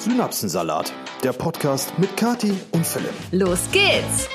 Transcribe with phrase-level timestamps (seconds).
[0.00, 3.12] Synapsensalat, der Podcast mit Kati und Philipp.
[3.32, 4.30] Los geht's!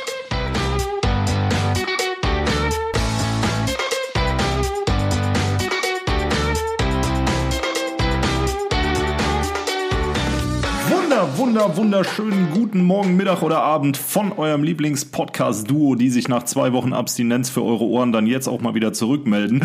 [10.87, 16.73] Wunder, wunder, wunderschönen guten Morgen, Mittag oder Abend von eurem Lieblings-Podcast-Duo, die sich nach zwei
[16.73, 19.63] Wochen Abstinenz für eure Ohren dann jetzt auch mal wieder zurückmelden.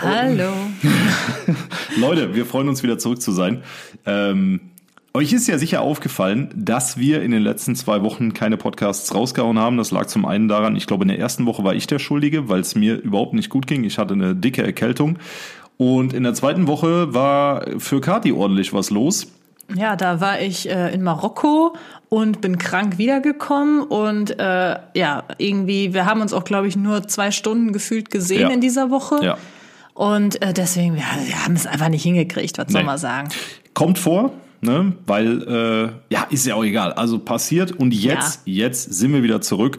[0.00, 0.52] Hallo.
[1.98, 3.62] Leute, wir freuen uns wieder zurück zu sein.
[4.06, 4.72] Ähm,
[5.16, 9.58] euch ist ja sicher aufgefallen, dass wir in den letzten zwei Wochen keine Podcasts rausgehauen
[9.58, 9.76] haben.
[9.76, 12.48] Das lag zum einen daran, ich glaube, in der ersten Woche war ich der Schuldige,
[12.48, 13.84] weil es mir überhaupt nicht gut ging.
[13.84, 15.18] Ich hatte eine dicke Erkältung.
[15.78, 19.26] Und in der zweiten Woche war für Kati ordentlich was los.
[19.74, 21.74] Ja, da war ich äh, in Marokko
[22.08, 27.08] und bin krank wiedergekommen und äh, ja, irgendwie, wir haben uns auch, glaube ich, nur
[27.08, 28.48] zwei Stunden gefühlt gesehen Ja.
[28.50, 29.18] in dieser Woche.
[29.24, 29.38] Ja.
[29.92, 32.86] Und äh, deswegen, wir, wir haben es einfach nicht hingekriegt, was soll Nee.
[32.86, 33.28] man sagen.
[33.74, 34.30] Kommt vor,
[34.66, 34.92] ne?
[35.06, 36.92] Weil, äh, ja, ist ja auch egal.
[36.92, 39.78] Also passiert und jetzt, jetzt sind wir wieder zurück.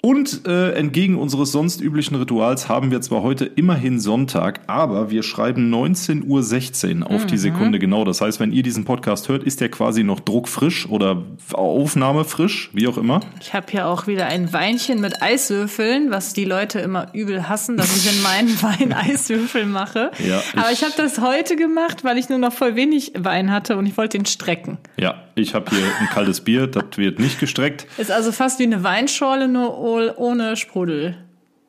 [0.00, 5.24] Und äh, entgegen unseres sonst üblichen Rituals haben wir zwar heute immerhin Sonntag, aber wir
[5.24, 8.04] schreiben 19.16 Uhr auf die Sekunde genau.
[8.04, 12.86] Das heißt, wenn ihr diesen Podcast hört, ist der quasi noch druckfrisch oder aufnahmefrisch, wie
[12.86, 13.20] auch immer.
[13.40, 17.76] Ich habe hier auch wieder ein Weinchen mit Eiswürfeln, was die Leute immer übel hassen,
[17.76, 20.10] dass ich in meinen Wein Eiswürfel mache.
[20.26, 23.50] Ja, Aber ich- ich habe das heute gemacht, weil ich nur noch voll wenig Wein
[23.50, 24.78] hatte und ich wollte den strecken.
[24.96, 27.86] Ja, ich habe hier ein kaltes Bier, das wird nicht gestreckt.
[27.96, 31.16] Ist also fast wie eine Weinschorle, nur oh- ohne Sprudel.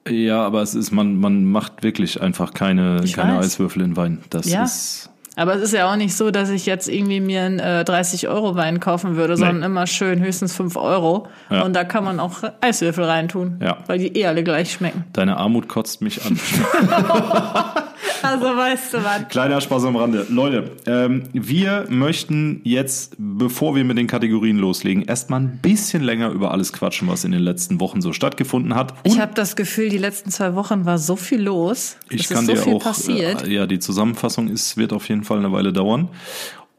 [0.08, 3.46] Ja, aber es ist, man, man macht wirklich einfach keine, Ich keine weiß.
[3.46, 4.20] Eiswürfel in Wein.
[4.30, 4.64] Das Ja.
[4.64, 5.10] ist.
[5.36, 8.82] Aber es ist ja auch nicht so, dass ich jetzt irgendwie mir einen äh, 30-Euro-Wein
[8.82, 11.28] kaufen würde, sondern immer schön höchstens 5 Euro.
[11.50, 11.62] Ja.
[11.64, 13.78] Und da kann man auch Eiswürfel reintun, Ja.
[13.88, 15.06] weil die eh alle gleich schmecken.
[15.14, 16.38] Deine Armut kotzt mich an.
[18.24, 19.28] Also weißt du was.
[19.30, 20.26] Kleiner Spaß am Rande.
[20.30, 26.30] Leute, ähm, wir möchten jetzt, bevor wir mit den Kategorien loslegen, erstmal ein bisschen länger
[26.30, 28.92] über alles quatschen, was in den letzten Wochen so stattgefunden hat.
[28.92, 31.98] Und Ich habe das Gefühl, die letzten zwei Wochen war so viel los.
[32.10, 33.48] ich es kann ist so dir viel auch, passiert.
[33.48, 36.10] Äh, ja, die Zusammenfassung ist, wird auf jeden Fall eine Weile dauern.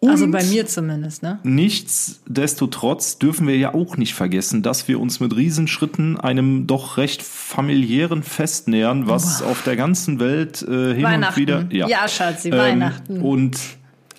[0.02, 1.40] Und also bei mir zumindest, ne?
[1.42, 7.22] Nichtsdestotrotz dürfen wir ja auch nicht vergessen, dass wir uns mit Riesenschritten einem doch recht
[7.22, 11.38] familiären Fest nähern, was auf der ganzen Welt äh, hin und Weihnachten.
[11.38, 11.66] wieder.
[11.70, 13.20] Ja, Schatzi, Ähm, Weihnachten.
[13.20, 13.58] Und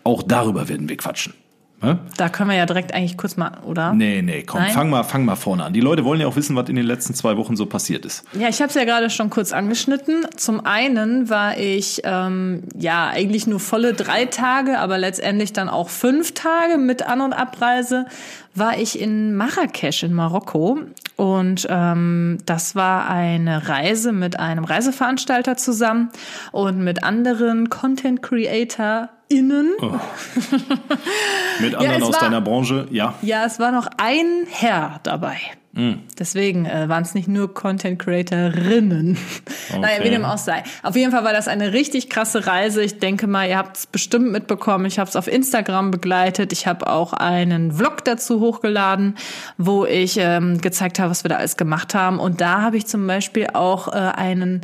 [0.03, 1.33] auch darüber werden wir quatschen.
[1.81, 1.97] Ne?
[2.15, 3.93] Da können wir ja direkt eigentlich kurz mal, oder?
[3.93, 4.71] Nee, nee, komm, Nein?
[4.71, 5.73] fang mal, fang mal vorne an.
[5.73, 8.23] Die Leute wollen ja auch wissen, was in den letzten zwei Wochen so passiert ist.
[8.33, 10.27] Ja, ich habe es ja gerade schon kurz angeschnitten.
[10.37, 15.89] Zum einen war ich ähm, ja eigentlich nur volle drei Tage, aber letztendlich dann auch
[15.89, 18.05] fünf Tage mit An- und Abreise
[18.53, 20.79] war ich in Marrakesch in Marokko
[21.15, 26.09] und ähm, das war eine Reise mit einem Reiseveranstalter zusammen
[26.51, 29.71] und mit anderen Content Creator innen.
[31.59, 33.13] Mit anderen es aus war- deiner Branche, ja.
[33.21, 35.37] Ja, es war noch ein Herr dabei.
[35.73, 35.99] Hm.
[36.19, 39.17] Deswegen äh, waren es nicht nur Content Creatorinnen.
[39.79, 40.63] Naja, wie dem auch sei.
[40.83, 42.83] Auf jeden Fall war das eine richtig krasse Reise.
[42.83, 44.83] Ich denke mal, ihr habt es bestimmt mitbekommen.
[44.85, 46.51] Ich habe es auf Instagram begleitet.
[46.51, 49.15] Ich habe auch einen Vlog dazu hochgeladen,
[49.57, 52.19] wo ich ähm, gezeigt habe, was wir da alles gemacht haben.
[52.19, 54.61] Und da habe ich zum Beispiel auch äh, einen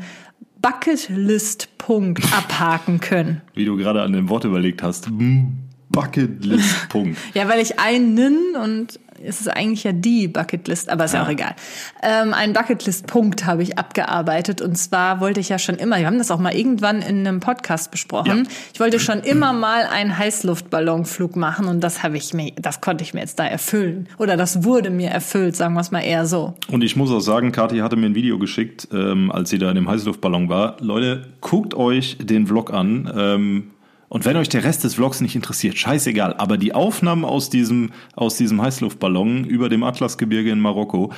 [0.67, 3.41] Bucketlist-Punkt abhaken können.
[3.53, 5.09] Wie du gerade an dem Wort überlegt hast.
[5.09, 5.53] Mm,
[5.89, 7.17] Bucketlist, Punkt.
[7.33, 8.13] Ja, weil ich einen
[8.57, 11.55] und es ist eigentlich ja die Bucketlist, aber ist ja, auch egal.
[12.03, 16.17] Ähm, einen Bucketlist-Punkt habe ich abgearbeitet und zwar wollte ich ja schon immer, wir haben
[16.17, 18.51] das auch mal irgendwann in einem Podcast besprochen, Ja.
[18.73, 23.03] ich wollte schon immer mal einen Heißluftballonflug machen und das habe ich mir, das konnte
[23.03, 26.25] ich mir jetzt da erfüllen oder das wurde mir erfüllt, sagen wir es mal eher
[26.25, 26.53] so.
[26.69, 29.69] Und ich muss auch sagen, Kathi hatte mir ein Video geschickt, ähm, als sie da
[29.69, 30.77] in dem Heißluftballon war.
[30.79, 33.11] Leute, guckt euch den Vlog an.
[33.15, 33.71] Ähm,
[34.09, 36.35] und wenn euch der Rest des Vlogs nicht interessiert, scheißegal.
[36.35, 41.11] Aber die Aufnahmen aus diesem, aus diesem Heißluftballon über dem Atlasgebirge in Marokko,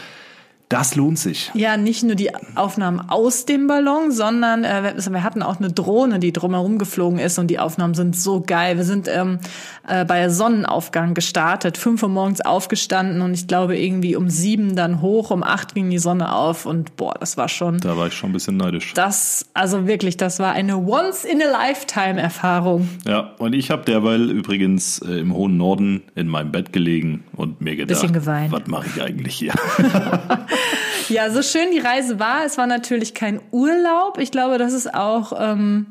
[0.70, 1.52] das lohnt sich.
[1.56, 6.20] Ja, nicht nur die Aufnahmen aus dem Ballon, sondern äh, wir- hatten auch eine Drohne,
[6.20, 8.78] die drumherum geflogen ist und die Aufnahmen sind so geil.
[8.78, 9.40] Wir sind ähm,
[9.88, 15.02] äh, bei Sonnenaufgang gestartet, fünf Uhr morgens aufgestanden und ich glaube irgendwie um sieben dann
[15.02, 18.14] hoch, um acht ging die Sonne auf und boah, das war schon Da war ich
[18.14, 18.94] schon ein bisschen neidisch.
[18.94, 22.88] das, also wirklich, das war eine Once-in-a-Lifetime-Erfahrung.
[23.08, 27.60] Ja, und ich habe derweil übrigens äh, im hohen Norden in meinem Bett gelegen und
[27.62, 28.52] mir gedacht, Bisschen geweint.
[28.52, 29.54] was mache ich eigentlich hier?
[31.10, 34.20] Ja, so schön die Reise war, es war natürlich kein Urlaub.
[34.20, 35.88] Ich glaube, das ist auch ähm,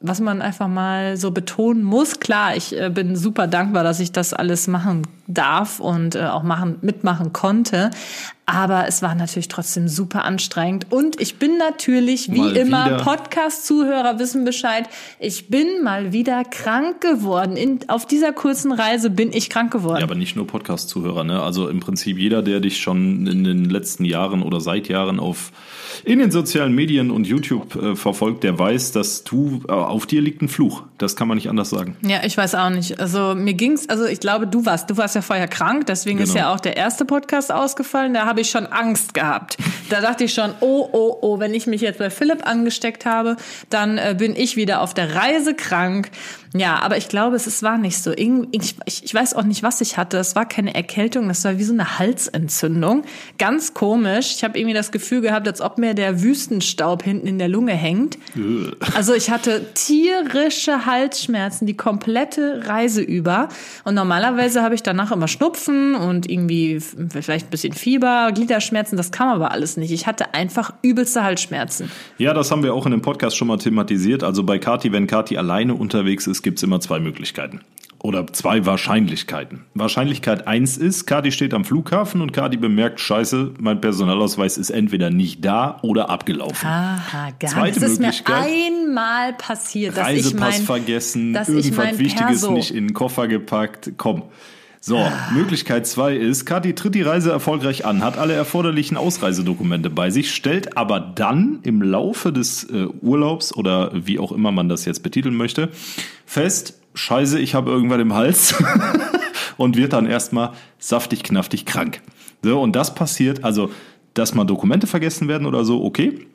[0.00, 2.20] was man einfach mal so betonen muss.
[2.20, 6.42] Klar, ich äh, bin super dankbar, dass ich das alles machen darf und äh, auch
[6.42, 7.90] machen, mitmachen konnte.
[8.52, 10.86] Aber es war natürlich trotzdem super anstrengend.
[10.90, 12.88] Und ich bin natürlich, wie Mal immer.
[12.98, 14.88] Podcast-Zuhörer wissen Bescheid,
[15.18, 17.56] ich bin mal wieder krank geworden.
[17.56, 19.98] In, auf dieser kurzen Reise bin ich krank geworden.
[19.98, 21.40] Ja, aber nicht nur Podcast-Zuhörer, ne?
[21.42, 25.52] Also im Prinzip jeder, der dich schon in den letzten Jahren oder seit Jahren auf
[26.04, 30.22] in den sozialen Medien und YouTube äh, verfolgt, der weiß, dass du äh, auf dir
[30.22, 30.82] liegt ein Fluch.
[30.98, 31.96] Das kann man nicht anders sagen.
[32.02, 32.98] Ja, ich weiß auch nicht.
[33.00, 36.32] Also mir ging's, also ich glaube, du warst, du warst ja vorher krank, deswegen ist
[36.32, 36.46] Genau.
[36.46, 38.14] ja auch der erste Podcast ausgefallen.
[38.14, 39.56] Da habe ich schon Angst gehabt.
[39.88, 43.36] Da dachte ich schon, oh, oh, oh, wenn ich mich jetzt bei Philipp angesteckt habe,
[43.68, 46.10] dann äh, bin ich wieder auf der Reise krank.
[46.52, 48.12] Ja, aber ich glaube, es, es war nicht so.
[48.12, 50.18] Ich, ich, ich weiß auch nicht, was ich hatte.
[50.18, 53.04] Es war keine Erkältung, das war wie so eine Halsentzündung.
[53.38, 54.34] Ganz komisch.
[54.34, 57.72] Ich habe irgendwie das Gefühl gehabt, als ob mir der Wüstenstaub hinten in der Lunge
[57.72, 58.18] hängt.
[58.94, 63.48] Also ich hatte tierische Halsschmerzen die komplette Reise über.
[63.84, 68.96] Und normalerweise habe ich danach immer Schnupfen und irgendwie vielleicht ein bisschen Fieber, Gliederschmerzen.
[68.96, 69.92] Das kam aber alles nicht.
[69.92, 71.90] Ich hatte einfach übelste Halsschmerzen.
[72.18, 74.24] Ja, das haben wir auch in dem Podcast schon mal thematisiert.
[74.24, 77.60] Also bei Kati, wenn Kati alleine unterwegs ist, gibt's immer zwei Möglichkeiten.
[78.02, 79.66] Oder zwei Wahrscheinlichkeiten.
[79.74, 85.10] Wahrscheinlichkeit eins ist, Kati steht am Flughafen und Kati bemerkt, scheiße, mein Personalausweis ist entweder
[85.10, 86.66] nicht da oder abgelaufen.
[86.66, 87.80] Aha, gar Zweite.
[87.80, 92.48] Das ist mir einmal passiert, dass ich Reisepass mein, vergessen, dass ich irgendwas mein Wichtiges
[92.48, 93.92] nicht in den Koffer gepackt.
[93.98, 94.22] Komm.
[94.82, 95.06] So.
[95.34, 100.34] Möglichkeit zwei ist, Kathi tritt die Reise erfolgreich an, hat alle erforderlichen Ausreisedokumente bei sich,
[100.34, 105.02] stellt aber dann im Laufe des äh, Urlaubs oder wie auch immer man das jetzt
[105.02, 105.68] betiteln möchte,
[106.24, 108.54] fest, scheiße, ich habe irgendwann im Hals
[109.58, 112.00] und wird dann erstmal saftig, knaftig krank.
[112.42, 113.70] So, und das passiert, also,
[114.14, 116.26] dass mal Dokumente vergessen werden oder so, okay.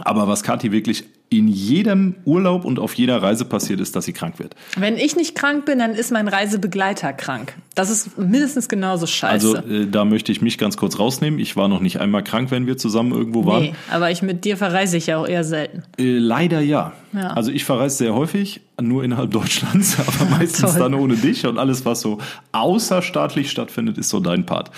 [0.00, 1.04] Aber was Kathi wirklich
[1.38, 4.54] in jedem Urlaub und auf jeder Reise passiert ist, dass sie krank wird.
[4.76, 7.54] Wenn ich nicht krank bin, dann ist mein Reisebegleiter krank.
[7.74, 9.56] Das ist mindestens genauso scheiße.
[9.56, 11.38] Also äh, da möchte ich mich ganz kurz rausnehmen.
[11.38, 13.62] Ich war noch nicht einmal krank, wenn wir zusammen irgendwo waren.
[13.62, 15.82] nee, aber ich mit dir verreise ich ja auch eher selten.
[15.98, 16.92] Äh, leider ja.
[17.12, 17.28] Ja.
[17.28, 21.84] Also ich verreise sehr häufig, nur innerhalb Deutschlands, aber meistens dann ohne dich und alles,
[21.84, 22.18] was so
[22.52, 24.70] außerstaatlich stattfindet, ist so dein Part.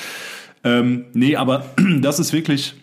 [0.65, 1.67] Ähm, nee, aber
[2.01, 2.75] das ist wirklich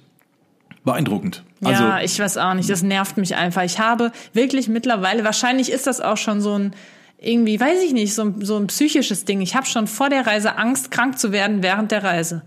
[0.83, 1.43] beeindruckend.
[1.63, 2.69] Also ja, ich weiß auch nicht.
[2.69, 3.63] Das nervt mich einfach.
[3.63, 6.73] Ich habe wirklich mittlerweile, wahrscheinlich ist das auch schon so ein,
[7.19, 9.41] irgendwie, weiß ich nicht, so, ein- so ein psychisches Ding.
[9.41, 12.41] Ich habe schon vor der Reise Angst, krank zu werden während der Reise.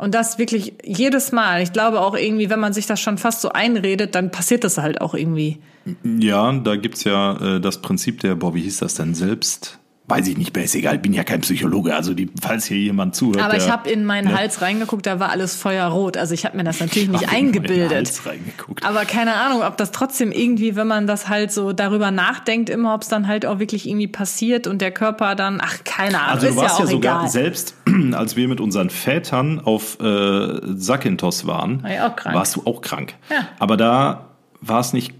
[0.00, 1.60] Und das wirklich jedes Mal.
[1.62, 4.78] Ich glaube auch irgendwie, wenn man sich das schon fast so einredet, dann passiert das
[4.78, 5.58] halt auch irgendwie.
[6.04, 9.80] Ja, da gibt's ja äh, das Prinzip der, boah, wie hieß das denn selbst?
[10.08, 13.42] Weiß ich nicht ist egal, bin ja kein Psychologe, also die, falls hier jemand zuhört.
[13.42, 14.36] Aber ich habe in meinen ne?
[14.38, 16.16] Hals reingeguckt, da war alles feuerrot.
[16.16, 17.90] Also ich habe mir das natürlich nicht meinen eingebildet.
[17.94, 18.84] Hals reingeguckt.
[18.84, 22.94] Aber keine Ahnung, ob das trotzdem irgendwie, wenn man das halt so darüber nachdenkt, immer,
[22.94, 26.30] ob es dann halt auch wirklich irgendwie passiert und der Körper dann, ach, keine Ahnung,
[26.34, 27.28] Also ist du warst ja ja, sogar egal.
[27.30, 27.74] selbst,
[28.12, 32.34] als wir mit unseren Vätern auf äh, Sakynthos waren, War ich auch krank.
[32.34, 33.14] warst du auch krank.
[33.30, 33.48] Ja.
[33.58, 35.12] Aber da war es nicht,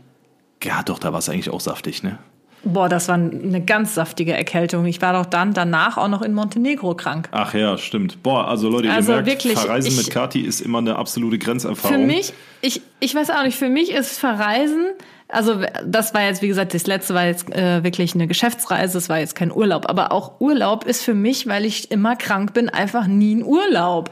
[0.65, 2.19] ja doch, da war es eigentlich auch saftig, ne?
[2.65, 4.85] Boah, das war eine ganz saftige Erkältung.
[4.87, 7.29] Ich war doch dann danach auch noch in Montenegro krank.
[7.31, 8.23] Ach ja, stimmt.
[8.23, 11.37] Boah, also Leute, Also ihr merkt, wirklich, Verreisen ich- mit Kati ist immer eine absolute
[11.37, 12.07] Für Grenzerfahrung.
[12.07, 14.87] mich, ich, ich weiß auch nicht, für mich ist Verreisen,
[15.29, 19.09] also das war jetzt, wie gesagt, das letzte war jetzt äh, wirklich eine Geschäftsreise, das
[19.09, 22.69] war jetzt kein Urlaub, aber auch Urlaub ist für mich, weil ich immer krank bin,
[22.69, 24.11] einfach nie ein Urlaub.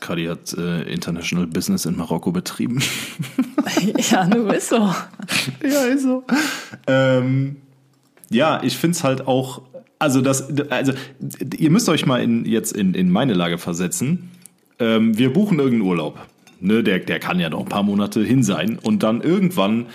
[0.00, 2.82] Kati hat äh, International Business in Marokko betrieben.
[4.10, 4.76] ja, nur ist so.
[5.62, 6.24] ja, ist so.
[6.86, 7.56] Ähm,
[8.30, 9.62] ja, ich find's halt auch,
[9.98, 10.92] also das, also
[11.56, 14.30] ihr müsst euch mal in, jetzt in, in meine Lage versetzen.
[14.78, 16.18] Ähm, wir buchen irgendeinen Urlaub.
[16.60, 18.78] Ne, der, der kann ja noch ein paar Monate hin sein.
[18.80, 19.86] Und dann irgendwann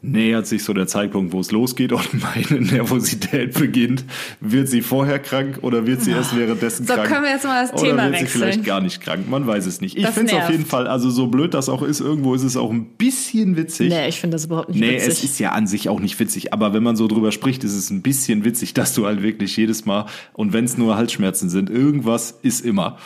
[0.00, 2.08] nähert sich so der Zeitpunkt, wo es losgeht und
[2.50, 4.04] meine Nervosität beginnt.
[4.40, 7.08] Wird sie vorher krank oder wird sie erst währenddessen So, krank?
[7.08, 9.28] können wir jetzt mal das oder Thema wird sie vielleicht gar nicht krank?
[9.28, 9.96] Man weiß es nicht.
[9.98, 12.56] Ich finde es auf jeden Fall, also so blöd das auch ist, irgendwo ist es
[12.56, 13.88] auch ein bisschen witzig.
[13.88, 15.08] Nee, ich finde das überhaupt nicht Nee, witzig.
[15.08, 17.74] es ist ja an sich auch nicht witzig, aber wenn man so drüber spricht, ist
[17.74, 21.48] es ein bisschen witzig, dass du halt wirklich jedes Mal, und wenn es nur Halsschmerzen
[21.48, 22.98] sind, irgendwas ist immer.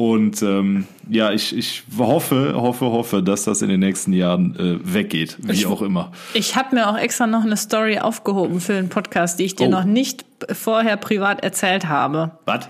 [0.00, 4.94] Und ähm, ja, ich, ich hoffe, hoffe, hoffe, dass das in den nächsten Jahren äh,
[4.94, 6.12] weggeht, wie Ich- auch immer.
[6.34, 9.66] Ich habe mir auch extra noch eine Story aufgehoben für den Podcast, die ich dir
[9.66, 9.70] Oh.
[9.70, 12.30] noch nicht vorher privat erzählt habe.
[12.44, 12.68] Was?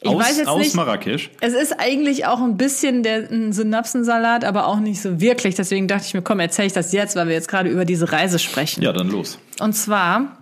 [0.00, 1.30] Ich Aus, weiß jetzt aus nicht- Marrakesch?
[1.40, 5.56] Es ist eigentlich auch ein bisschen der ein Synapsensalat, aber auch nicht so wirklich.
[5.56, 8.12] Deswegen dachte ich mir, komm, erzähle ich das jetzt, weil wir jetzt gerade über diese
[8.12, 8.82] Reise sprechen.
[8.84, 9.40] Ja, dann los.
[9.58, 10.37] Und zwar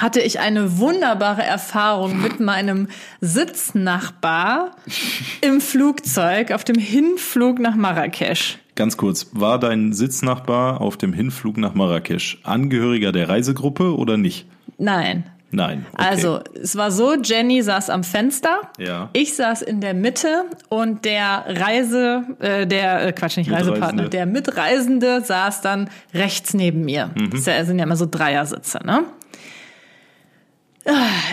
[0.00, 2.88] hatte ich eine wunderbare Erfahrung mit meinem
[3.20, 4.72] Sitznachbar
[5.40, 8.58] im Flugzeug auf dem Hinflug nach Marrakesch.
[8.74, 14.46] Ganz kurz, war dein Sitznachbar auf dem Hinflug nach Marrakesch Angehöriger der Reisegruppe oder nicht?
[14.78, 15.24] Nein.
[15.52, 15.86] Nein.
[15.92, 16.04] Okay.
[16.10, 19.10] Also, es war so, Jenny saß am Fenster, Ja.
[19.12, 23.52] ich saß in der Mitte und der Reise, äh, der, äh, Quatsch, nicht.
[23.52, 27.10] Reisepartner, der Mitreisende saß dann rechts neben mir.
[27.14, 27.30] Mhm.
[27.30, 29.04] Das sind ja immer so Dreiersitze, ne?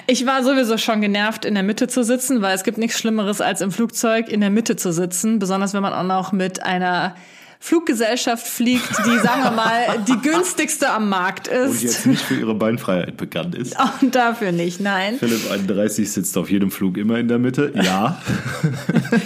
[0.08, 3.41] Ich war sowieso schon genervt, in der Mitte zu sitzen, weil es gibt nichts Schlimmeres,
[3.41, 7.15] als im Flugzeug in der Mitte zu sitzen, besonders wenn man auch noch mit einer
[7.60, 11.84] Fluggesellschaft fliegt, die, sagen wir mal, die günstigste am Markt Und ist.
[11.84, 13.75] jetzt nicht für ihre Beinfreiheit bekannt ist.
[14.01, 15.17] Und dafür nicht, nein.
[15.20, 17.72] Philipp 31 sitzt auf jedem Flug immer in der Mitte.
[17.75, 18.20] Ja.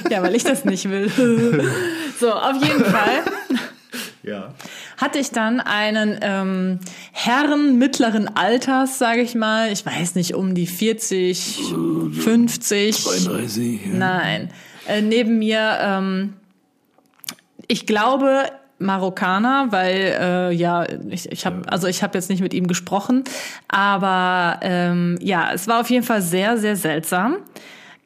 [0.09, 1.11] Ja, weil ich das nicht will.
[2.19, 3.23] So, auf jeden Fall
[4.25, 4.53] ja.
[4.97, 6.79] Hatte ich dann einen ähm,
[7.11, 9.71] Herren mittleren Alters, sage ich mal.
[9.71, 11.73] Ich weiß nicht, um die 40,
[12.21, 13.05] 50.
[13.07, 13.85] 31.
[13.85, 13.93] Ja.
[13.93, 14.49] Nein.
[14.87, 16.33] Äh, neben mir, ähm,
[17.67, 18.43] ich glaube,
[18.77, 23.23] Marokkaner, weil äh, ja, ich, ich habe also ich habe jetzt nicht mit ihm gesprochen,
[23.69, 27.37] aber ähm, ja, es war auf jeden Fall sehr sehr seltsam.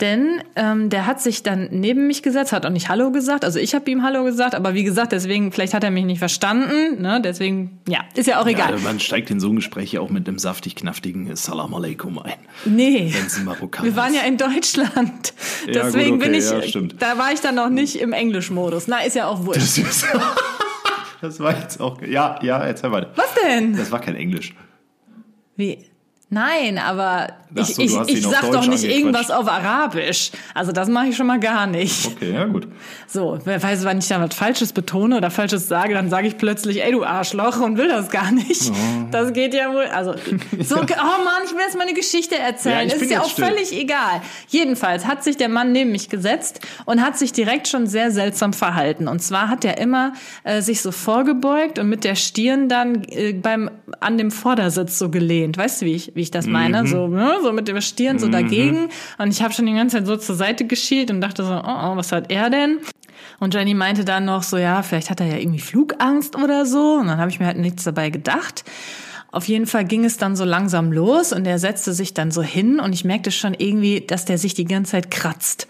[0.01, 3.44] Denn ähm, der hat sich dann neben mich gesetzt, hat auch nicht Hallo gesagt.
[3.44, 6.20] Also ich habe ihm Hallo gesagt, aber wie gesagt, deswegen, vielleicht hat er mich nicht
[6.20, 7.01] verstanden.
[7.01, 7.20] Ne?
[7.22, 8.72] Deswegen, ja, ist ja auch egal.
[8.72, 12.34] Ja, man steigt in so ein Gespräch ja auch mit einem saftig-knaftigen Salam Aleikum ein.
[12.63, 13.13] nee.
[13.82, 15.34] Wir waren ja in Deutschland.
[15.65, 18.88] Ja, gut, Deswegen okay, bin ich, ja, da war ich dann noch nicht im Englischmodus.
[18.88, 19.62] Na, ist ja auch wurscht.
[19.62, 20.06] Das, ist,
[21.22, 22.01] das war jetzt auch.
[22.01, 23.12] Ja, ja, erzähl weiter.
[23.15, 23.75] Was denn?
[23.75, 24.53] Das war kein Englisch.
[25.58, 25.88] Wie?
[26.32, 30.30] Nein, aber ich, so, ich, ich sag Deutsch doch nicht irgendwas auf Arabisch.
[30.54, 32.06] Also das mache ich schon mal gar nicht.
[32.06, 32.68] Okay, ja, gut.
[33.08, 36.38] So, wer weiß, wenn ich da was Falsches betone oder Falsches sage, dann sage ich
[36.38, 38.70] plötzlich, ey du Arschloch und will das gar nicht.
[38.70, 38.74] Oh.
[39.10, 39.86] Das geht ja wohl.
[39.86, 40.14] Also,
[40.60, 42.88] so, oh Mann, ich will jetzt mal eine Geschichte Ja, erzählen.
[42.90, 43.46] bin ist ja auch still.
[43.46, 44.22] völlig egal.
[44.50, 48.54] Jedenfalls hat sich der Mann neben mich gesetzt und hat sich direkt schon sehr seltsam
[48.54, 49.08] verhalten.
[49.08, 53.34] Und zwar hat er immer äh, sich so vorgebeugt und mit der Stirn dann äh,
[53.34, 55.58] beim an dem Vordersitz so gelehnt.
[55.58, 56.86] Weißt du, wie ich, wie ich das meine?
[56.86, 57.38] So, ne?
[57.42, 58.90] so mit der Stirn so dagegen.
[59.18, 61.64] Und ich habe schon die ganze Zeit so zur Seite geschielt und dachte so, oh,
[61.64, 62.80] oh, was hat er denn?
[63.40, 66.96] Und Jenny meinte dann noch so, ja, vielleicht hat er ja irgendwie Flugangst oder so.
[66.96, 68.66] Und dann habe ich mir halt nichts dabei gedacht.
[69.32, 72.42] Auf jeden Fall ging es dann so langsam los und er setzte sich dann so
[72.42, 75.68] hin und ich merkte schon irgendwie, dass der sich die ganze Zeit kratzt.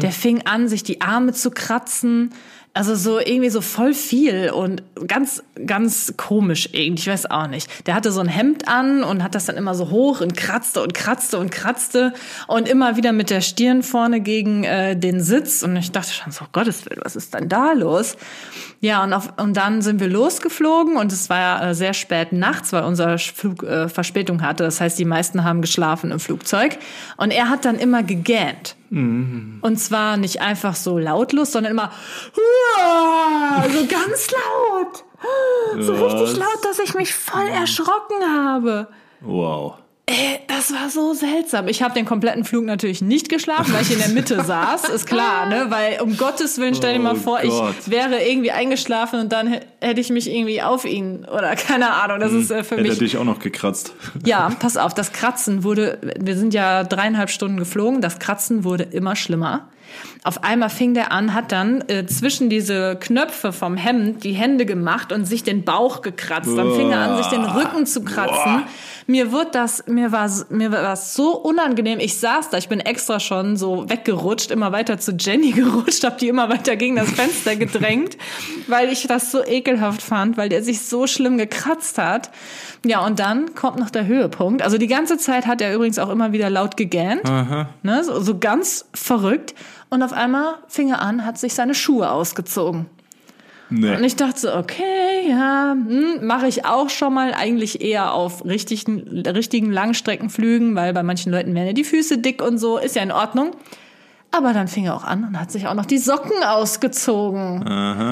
[0.00, 2.30] Der fing an, sich die Arme zu kratzen.
[2.76, 7.00] Also so irgendwie so voll viel und ganz, ganz komisch irgendwie.
[7.00, 7.86] Ich weiß auch nicht.
[7.86, 10.82] Der hatte so ein Hemd an und hat das dann immer so hoch und kratzte
[10.82, 12.12] und kratzte und kratzte
[12.48, 15.62] und immer wieder mit der Stirn vorne gegen äh, den Sitz.
[15.62, 18.18] Und ich dachte schon so, oh Gottes Willen, was ist denn da los?
[18.82, 22.74] Ja, und, auf, und dann sind wir losgeflogen und es war äh, sehr spät nachts,
[22.74, 24.64] weil unser Flug äh, Verspätung hatte.
[24.64, 26.76] Das heißt, die meisten haben geschlafen im Flugzeug.
[27.16, 28.76] Und er hat dann immer gegähnt.
[28.90, 31.90] Und zwar nicht einfach so lautlos, sondern immer
[32.34, 35.04] so ganz laut.
[35.80, 38.88] So richtig laut, dass ich mich voll erschrocken habe.
[39.20, 39.78] Wow.
[40.08, 41.66] Ey, das war so seltsam.
[41.66, 45.06] Ich habe den kompletten Flug natürlich nicht geschlafen, weil ich in der Mitte saß, ist
[45.06, 45.66] klar, ne?
[45.70, 47.74] Weil um Gottes Willen, stell dir mal Oh vor, Gott.
[47.80, 51.90] ich wäre irgendwie eingeschlafen und dann hä- hätte ich mich irgendwie auf ihn oder keine
[51.92, 52.20] Ahnung.
[52.20, 52.98] Das ist äh, für Hätte er mich.
[53.00, 53.94] dich auch noch gekratzt.
[54.24, 58.84] Ja, pass auf, das Kratzen wurde, wir sind ja dreieinhalb Stunden geflogen, das Kratzen wurde
[58.84, 59.68] immer schlimmer.
[60.24, 64.66] Auf einmal fing der an, hat dann äh, zwischen diese Knöpfe vom Hemd die Hände
[64.66, 66.56] gemacht und sich den Bauch gekratzt.
[66.56, 68.64] Dann fing er an, sich den Rücken zu kratzen.
[69.06, 72.00] Mir wird das, mir war, mir war das so unangenehm.
[72.00, 76.18] Ich saß da, ich bin extra schon so weggerutscht, immer weiter zu Jenny gerutscht, hab
[76.18, 78.16] die immer weiter gegen das Fenster gedrängt,
[78.66, 82.30] weil ich das so ekelhaft fand, weil der sich so schlimm gekratzt hat.
[82.84, 84.62] Ja, und dann kommt noch der Höhepunkt.
[84.62, 87.22] Also die ganze Zeit hat er übrigens auch immer wieder laut gegähnt.
[87.82, 89.54] Ne, so, so ganz verrückt.
[89.88, 92.86] Und auf einmal fing er an, hat sich seine Schuhe ausgezogen.
[93.68, 94.06] Und Nee.
[94.06, 99.26] ich dachte so, okay, ja, hm, mache ich auch schon mal eigentlich eher auf richtigen,
[99.26, 103.02] richtigen Langstreckenflügen, weil bei manchen Leuten werden ja die Füße dick und so, ist ja
[103.02, 103.50] in Ordnung.
[104.32, 107.64] Aber dann fing er auch an und hat sich auch noch die Socken ausgezogen.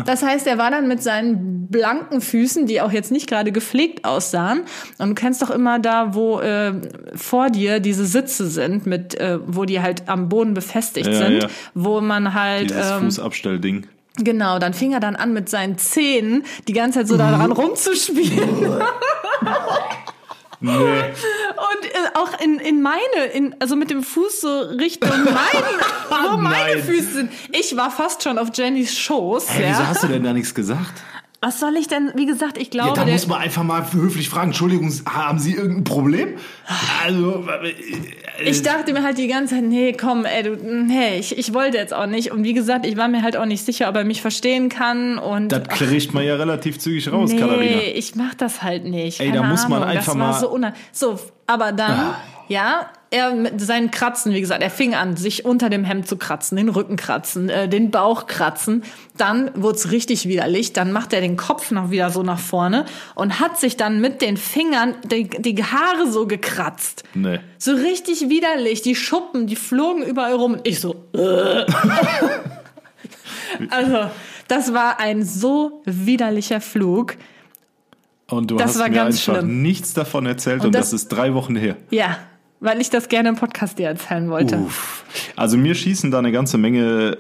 [0.07, 4.05] Das heißt, er war dann mit seinen blanken Füßen, die auch jetzt nicht gerade gepflegt
[4.07, 4.63] aussahen.
[4.99, 6.73] Und du kennst doch immer da, wo äh,
[7.15, 11.43] vor dir diese Sitze sind, mit, äh, wo die halt am Boden befestigt Ja, sind,
[11.43, 11.49] ja.
[11.75, 13.87] wo man halt Dieses ähm, Fußabstellding.
[14.17, 18.39] Genau, dann fing er dann an mit seinen Zähnen die ganze Zeit so daran rumzuspielen.
[20.73, 21.03] Nee.
[21.03, 25.63] Und äh, auch in, in meine, in, also mit dem Fuß so Richtung mein,
[26.09, 26.83] wo meine Nein.
[26.83, 27.33] Füße sind.
[27.53, 29.51] Ich war fast schon auf Jennys Schoß.
[29.51, 29.69] Hä, ja.
[29.71, 31.03] wieso hast du denn da nichts gesagt?
[31.45, 33.85] Was soll ich denn, wie gesagt, ich Ja, glaube, da der, muss man einfach mal
[33.93, 36.29] höflich fragen, Entschuldigung, haben Sie irgendein Problem?
[37.05, 41.37] Also, äh, ich dachte mir halt die ganze Zeit, nee, komm, ey, du, nee, ich,
[41.37, 42.33] ich wollte jetzt auch nicht.
[42.33, 45.19] Und wie gesagt, ich war mir halt auch nicht sicher, ob er mich verstehen kann
[45.19, 47.81] und das kriegt man ja relativ zügig raus, nee, Katharina.
[47.95, 49.21] ich mach das halt nicht.
[49.21, 52.15] Ey, Keine da muss man Ahnung, einfach das war mal- so, so, aber dann
[52.49, 56.17] Ja, er mit seinen Kratzen, wie gesagt, er fing an, sich unter dem Hemd zu
[56.17, 58.83] kratzen, den Rücken kratzen, äh, den Bauch kratzen.
[59.17, 60.73] Dann wurde es richtig widerlich.
[60.73, 62.85] Dann macht er den Kopf noch wieder so nach vorne
[63.15, 67.05] und hat sich dann mit den Fingern die, die Haare so gekratzt.
[67.15, 67.39] Nee.
[67.57, 68.83] So richtig widerlich.
[68.83, 70.55] Die Schuppen, die flogen überall rum.
[70.55, 70.97] Und ich so.
[71.15, 71.65] Äh.
[73.71, 74.11] also,
[74.49, 77.17] das war ein so widerlicher Flug.
[78.29, 79.63] Und du Das hast war mir ganz einfach schlimm.
[79.63, 81.77] nichts davon erzählt und, Und das, das- ist drei Wochen her.
[81.91, 82.19] Ja,
[82.65, 84.57] weil ich das gerne im Podcast dir erzählen wollte.
[84.57, 85.05] Uff.
[85.37, 87.19] Also mir schießen da eine ganze Menge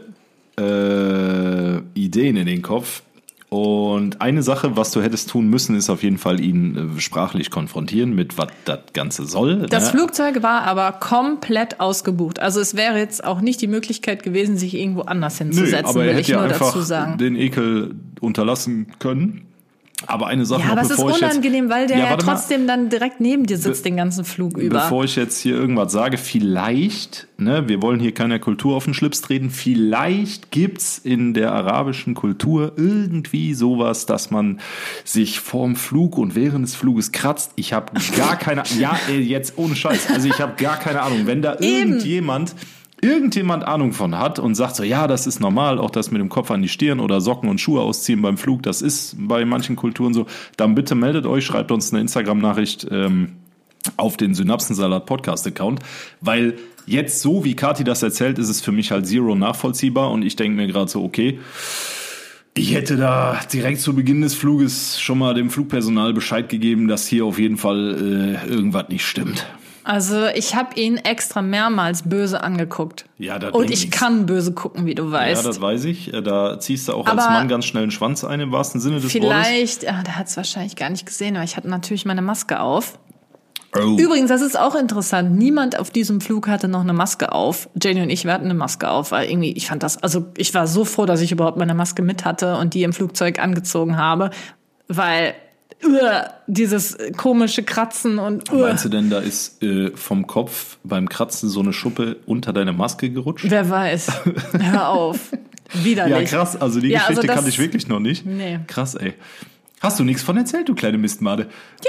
[0.58, 3.02] äh, Ideen in den Kopf.
[3.50, 7.52] Und eine Sache, was du hättest tun müssen, ist auf jeden Fall ihn äh, sprachlich
[7.52, 9.66] konfrontieren mit, was das Ganze soll.
[9.68, 9.90] Das ne?
[9.90, 12.40] Flugzeug war aber komplett ausgebucht.
[12.40, 16.00] Also es wäre jetzt auch nicht die Möglichkeit gewesen, sich irgendwo anders Nö, hinzusetzen, aber
[16.00, 17.18] er will hätte ich ja nur einfach dazu sagen.
[17.18, 19.46] den Ekel unterlassen können.
[20.06, 22.10] Aber eine Sache Ja, noch, aber es ist bevor ich jetzt, unangenehm, weil der ja,
[22.10, 22.16] mal.
[22.16, 24.80] trotzdem dann direkt neben dir sitzt den ganzen Flug über.
[24.80, 28.94] Bevor ich jetzt hier irgendwas sage, vielleicht, ne, wir wollen hier keiner Kultur auf den
[28.94, 34.60] Schlips treten, vielleicht gibt's in der arabischen Kultur irgendwie sowas, dass man
[35.04, 37.52] sich vorm Flug und während des Fluges kratzt.
[37.56, 41.26] Ich habe gar keine, ja, ey, jetzt ohne Scheiß, also ich habe gar keine Ahnung.
[41.26, 41.92] Wenn da Eben.
[41.92, 42.54] irgendjemand
[43.04, 46.30] irgendjemand Ahnung von hat und sagt so, ja, das ist normal, auch das mit dem
[46.30, 49.76] Kopf an die Stirn oder Socken und Schuhe ausziehen beim Flug, das ist bei manchen
[49.76, 53.32] Kulturen so, dann bitte meldet euch, schreibt uns eine Instagram-Nachricht ähm,
[53.98, 55.80] auf den Synapsensalat Podcast Account,
[56.22, 56.54] weil
[56.86, 60.36] jetzt so wie Kati das erzählt, ist es für mich halt zero nachvollziehbar und ich
[60.36, 61.38] denke mir gerade so, okay,
[62.56, 67.06] ich hätte da direkt zu Beginn des Fluges schon mal dem Flugpersonal Bescheid gegeben, dass
[67.06, 69.44] hier auf jeden Fall äh, irgendwas nicht stimmt.
[69.84, 73.04] Also ich habe ihn extra mehrmals böse angeguckt.
[73.18, 75.46] Ja, das Und ich kann böse gucken, wie du Ja, weißt.
[75.46, 76.12] das weiß ich.
[76.12, 78.80] Äh, Da ziehst du auch als Aber Mann ganz schnell einen Schwanz ein, im wahrsten
[78.80, 79.20] Sinne des Wortes.
[79.46, 82.60] Vielleicht, ah, der hat es wahrscheinlich gar nicht gesehen, aber ich hatte natürlich meine Maske
[82.60, 82.98] auf.
[83.76, 83.96] Oh.
[83.98, 85.36] Übrigens, das ist auch interessant.
[85.36, 87.68] Niemand auf diesem Flug hatte noch eine Maske auf.
[87.82, 90.54] Jenny und ich, wir hatten eine Maske auf, weil irgendwie, ich fand das, also ich
[90.54, 93.96] war so froh, dass ich überhaupt meine Maske mit hatte und die im Flugzeug angezogen
[93.96, 94.30] habe,
[94.86, 95.34] weil
[96.46, 101.48] dieses komische Kratzen und uah, Meinst du denn, da ist äh, vom Kopf beim Kratzen
[101.48, 103.46] so eine Schuppe unter deine Maske gerutscht?
[103.48, 104.12] wer weiß.
[104.60, 105.18] Hör auf.
[105.82, 106.30] Widerlich.
[106.30, 106.60] Ja, krass.
[106.60, 108.24] Also die Ja, also Geschichte das- kannte ich wirklich noch nicht.
[108.26, 108.60] Nee.
[108.66, 109.14] Krass, ey.
[109.80, 111.48] Hast du nichts von erzählt, du kleine Mistmade?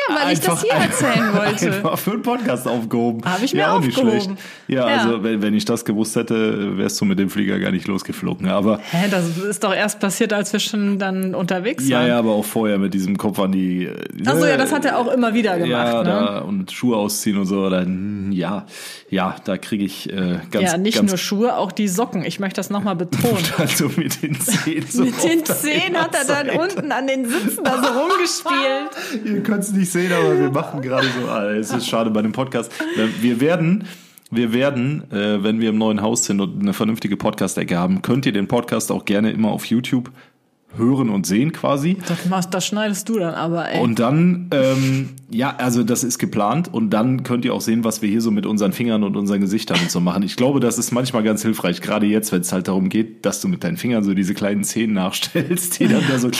[0.09, 1.71] Ja, weil ich das hier erzählen wollte.
[1.71, 3.21] Einfach für einen Podcast aufgehoben.
[3.23, 4.29] Hab ich mir ja, auch nicht schlecht.
[4.67, 4.97] Ja, Ja.
[4.97, 8.49] also wenn, wenn ich das gewusst hätte, wärst du mit dem Flieger gar nicht losgeflogen.
[8.49, 12.07] Aber Hä, das ist doch erst passiert, als wir schon dann unterwegs ja, waren.
[12.09, 13.89] ja, aber auch vorher mit diesem Kopf an die.
[14.25, 15.69] Ach so, ja, das hat er auch immer wieder gemacht.
[15.69, 16.09] ja, ne?
[16.09, 17.69] da, und Schuhe ausziehen und so.
[17.69, 18.65] Dann, ja,
[19.09, 22.25] ja, da kriege ich äh, ganz, ja, nicht ganz nur Schuhe, auch die Socken.
[22.25, 23.37] Ich möchte das nochmal betonen.
[23.57, 26.59] also mit den Zehen so Mit den Zehen hat er dann Seite.
[26.59, 29.25] unten an den Sitzen da so rumgespielt.
[29.25, 31.27] Ihr könnt es nicht sehen, aber wir machen gerade so.
[31.29, 32.71] Ah, es ist schade bei dem Podcast.
[33.21, 33.85] Wir werden,
[34.31, 38.25] wir werden, äh, wenn wir im neuen Haus sind und eine vernünftige Podcast-Ecke haben, könnt
[38.25, 40.11] ihr den Podcast auch gerne immer auf YouTube
[40.77, 41.97] hören und sehen quasi.
[42.07, 43.81] Das, machst, das schneidest du dann aber, ey.
[43.81, 48.01] Und dann, ähm, ja, also das ist geplant und dann könnt ihr auch sehen, was
[48.01, 50.23] wir hier so mit unseren Fingern und unseren Gesichtern und so machen.
[50.23, 53.41] Ich glaube, das ist manchmal ganz hilfreich, gerade jetzt, wenn es halt darum geht, dass
[53.41, 56.29] du mit deinen Fingern so diese kleinen Zähne nachstellst, die dann da so.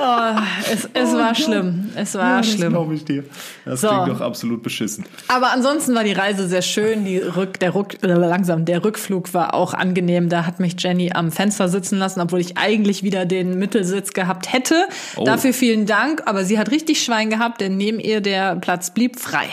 [0.00, 0.40] oh,
[0.72, 1.90] es, es war schlimm.
[1.94, 2.70] Es war das schlimm.
[2.70, 3.24] glaube ich dir.
[3.64, 3.88] Das So.
[3.88, 5.04] klingt doch absolut beschissen.
[5.28, 7.04] Aber ansonsten war die Reise sehr schön.
[7.04, 10.28] Die Rück, der Rück, äh, langsam, der Rückflug war auch angenehm.
[10.28, 14.52] Da hat mich Jenny am Fenster sitzen lassen, obwohl ich eigentlich wieder den Mittelsitz gehabt
[14.52, 14.74] hätte.
[15.16, 15.24] Oh.
[15.24, 16.22] Dafür vielen Dank.
[16.26, 19.46] Aber sie hat richtig Schwein gehabt, denn neben ihr der Platz blieb frei.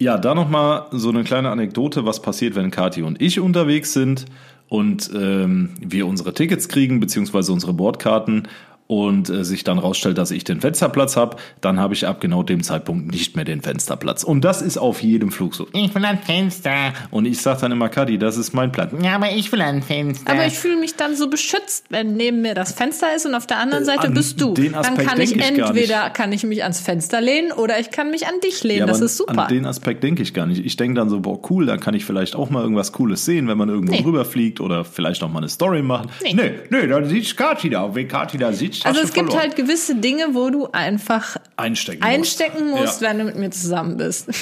[0.00, 4.26] Ja, da nochmal so eine kleine Anekdote, was passiert, wenn Kathi und ich unterwegs sind
[4.68, 8.46] und ähm, wir unsere Tickets kriegen, beziehungsweise unsere Bordkarten
[8.88, 12.42] und äh, sich dann rausstellt, dass ich den Fensterplatz habe, dann habe ich ab genau
[12.42, 14.24] dem Zeitpunkt nicht mehr den Fensterplatz.
[14.24, 15.68] Und das ist auf jedem Flug so.
[15.74, 16.94] Ich will ein Fenster.
[17.10, 18.92] Und ich sage dann immer, Kathi, das ist mein Platz.
[19.02, 20.32] Ja, aber ich will ein Fenster.
[20.32, 23.46] Aber ich fühle mich dann so beschützt, wenn neben mir das Fenster ist und auf
[23.46, 24.54] der anderen Seite an bist du.
[24.54, 27.90] den Dann Aspekt kann ich ich entweder kann ich mich ans Fenster lehnen oder ich
[27.90, 28.86] kann mich an dich lehnen.
[28.86, 29.42] das aber ist super.
[29.42, 30.64] An den Aspekt denke ich gar nicht.
[30.64, 33.48] Ich denke dann so, boah, cool, dann kann ich vielleicht auch mal irgendwas Cooles sehen,
[33.48, 34.02] wenn man irgendwo Nee.
[34.02, 36.10] drüber fliegt oder vielleicht auch mal eine Story machen.
[36.22, 36.32] Nee.
[36.32, 37.94] nee, nee dann sitzt Kathi da.
[37.94, 39.48] Wenn Kathi da sitzt, also hast es gibt verloren.
[39.48, 43.08] halt gewisse Dinge, wo du einfach einstecken, einstecken musst, Ja.
[43.08, 44.28] wenn du mit mir zusammen bist.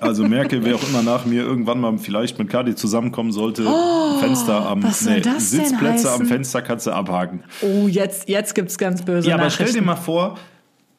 [0.00, 3.64] Also merke, wer auch immer nach mir irgendwann mal vielleicht mit Kadi zusammenkommen sollte,
[4.20, 6.24] Fenster am Oh, soll das denn Sitzplätze am?
[6.26, 7.42] Fenster kannst du abhaken.
[7.60, 10.38] Oh, jetzt, jetzt gibt's ganz böse Ja, aber stell dir mal vor,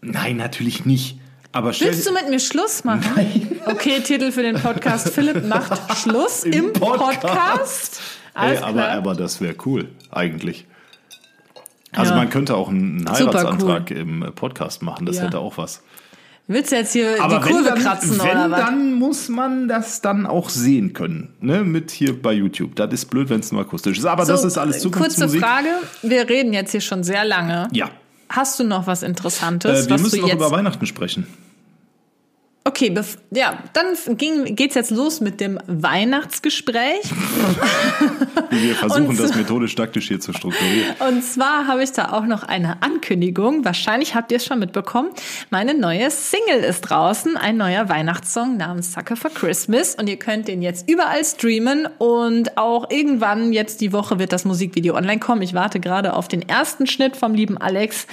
[0.02, 1.18] nein, natürlich nicht.
[1.52, 3.04] Aber stell Willst du mit mir Schluss machen?
[3.66, 5.10] Okay, Titel für den Podcast.
[5.10, 7.22] Philipp macht Schluss im, Im Podcast.
[7.22, 8.02] Podcast.
[8.36, 10.66] Ey, aber, aber das wäre cool, eigentlich.
[11.94, 12.18] Also Ja.
[12.18, 15.24] man könnte auch einen Heiratsantrag im Podcast machen, das Ja.
[15.24, 15.84] hätte auch was.
[16.48, 18.60] Willst du jetzt hier Aber die Kurve dann, kratzen wenn oder was?
[18.60, 21.64] dann muss man das dann auch sehen können, ne?
[21.64, 22.76] Mit hier bei YouTube.
[22.76, 24.06] Das ist blöd, wenn es nur akustisch ist.
[24.06, 25.40] Aber das So, ist alles Kurze Zukunftsmusik.
[25.42, 25.68] Frage.
[26.02, 27.68] Wir reden jetzt hier schon sehr lange.
[27.72, 27.90] Ja,
[28.34, 31.28] Hast du noch was Interessantes, äh, wir was müssen du noch jetzt über Weihnachten sprechen.
[32.64, 32.94] Okay,
[33.32, 37.02] ja, dann ging, geht's jetzt los mit dem Weihnachtsgespräch.
[38.52, 40.96] Wir versuchen das methodisch taktisch hier zu strukturieren.
[41.00, 43.66] Und zwar habe ich da auch noch eine Ankündigung.
[43.66, 45.10] Wahrscheinlich habt ihr es schon mitbekommen.
[45.50, 47.36] Meine neue Single ist draußen.
[47.36, 49.96] Ein neuer Weihnachtssong namens Sucker for Christmas.
[49.96, 51.88] Und ihr könnt den jetzt überall streamen.
[51.98, 55.42] Und auch irgendwann jetzt die Woche wird das Musikvideo online kommen.
[55.42, 58.06] Ich warte gerade auf den ersten Schnitt vom lieben Alex.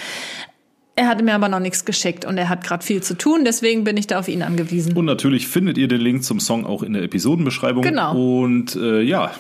[0.99, 3.45] Er hatte mir aber noch nichts geschickt und er hat gerade viel zu tun.
[3.45, 4.97] Deswegen bin ich da auf ihn angewiesen.
[4.97, 7.85] Und natürlich findet ihr den Link zum Song auch in der Episodenbeschreibung.
[7.85, 8.17] Genau.
[8.17, 9.31] Und äh, ja,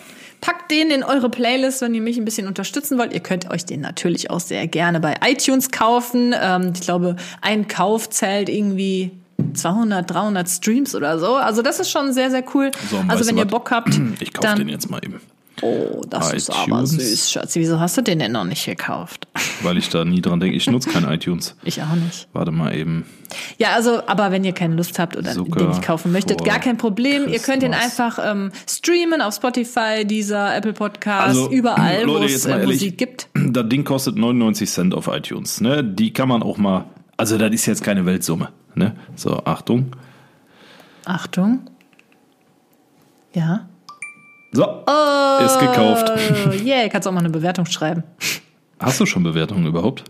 [0.40, 3.12] Packt den in eure Playlist, wenn ihr mich ein bisschen unterstützen wollt.
[3.12, 6.32] Ihr könnt euch den natürlich auch sehr gerne bei iTunes kaufen.
[6.40, 9.10] Ähm, ich glaube, ein Kauf zählt irgendwie
[9.54, 11.34] 200, 300 Streams oder so.
[11.34, 12.70] Also das ist schon sehr, sehr cool.
[12.88, 13.46] So, also wenn ihr?
[13.46, 15.20] Bock habt, ich kaufe den jetzt mal eben.
[15.62, 16.90] Oh, das ist aber iTunes.
[16.90, 17.56] süß, Schatz.
[17.56, 19.26] Wieso hast du den denn noch nicht gekauft?
[19.62, 20.56] Weil ich da nie dran denke.
[20.56, 21.56] Ich nutze kein iTunes.
[21.64, 22.28] Ich auch nicht.
[22.32, 23.04] Warte mal eben.
[23.58, 26.60] Ja, also, aber wenn ihr keine Lust habt oder Zucker den nicht kaufen möchtet, gar
[26.60, 27.28] kein Problem.
[27.28, 28.08] Ihr könnt den Christmas.
[28.08, 32.64] einfach ähm, streamen auf Spotify, dieser Apple Podcast, Also, überall, wo es äh.
[32.64, 33.28] Musik gibt.
[33.50, 35.60] Das Ding kostet 99 Cent auf iTunes.
[35.60, 35.82] Ne?
[35.82, 36.84] Die kann man auch mal.
[37.16, 38.50] Also, das ist jetzt keine Weltsumme.
[38.74, 38.94] Ne?
[39.16, 39.96] So, Achtung.
[41.04, 41.60] Achtung.
[43.34, 43.67] Ja.
[44.52, 44.64] So,
[45.44, 46.10] ist gekauft.
[46.10, 48.02] Oh, yeah, kannst auch mal eine Bewertung schreiben.
[48.80, 50.04] Hast du schon Bewertungen überhaupt?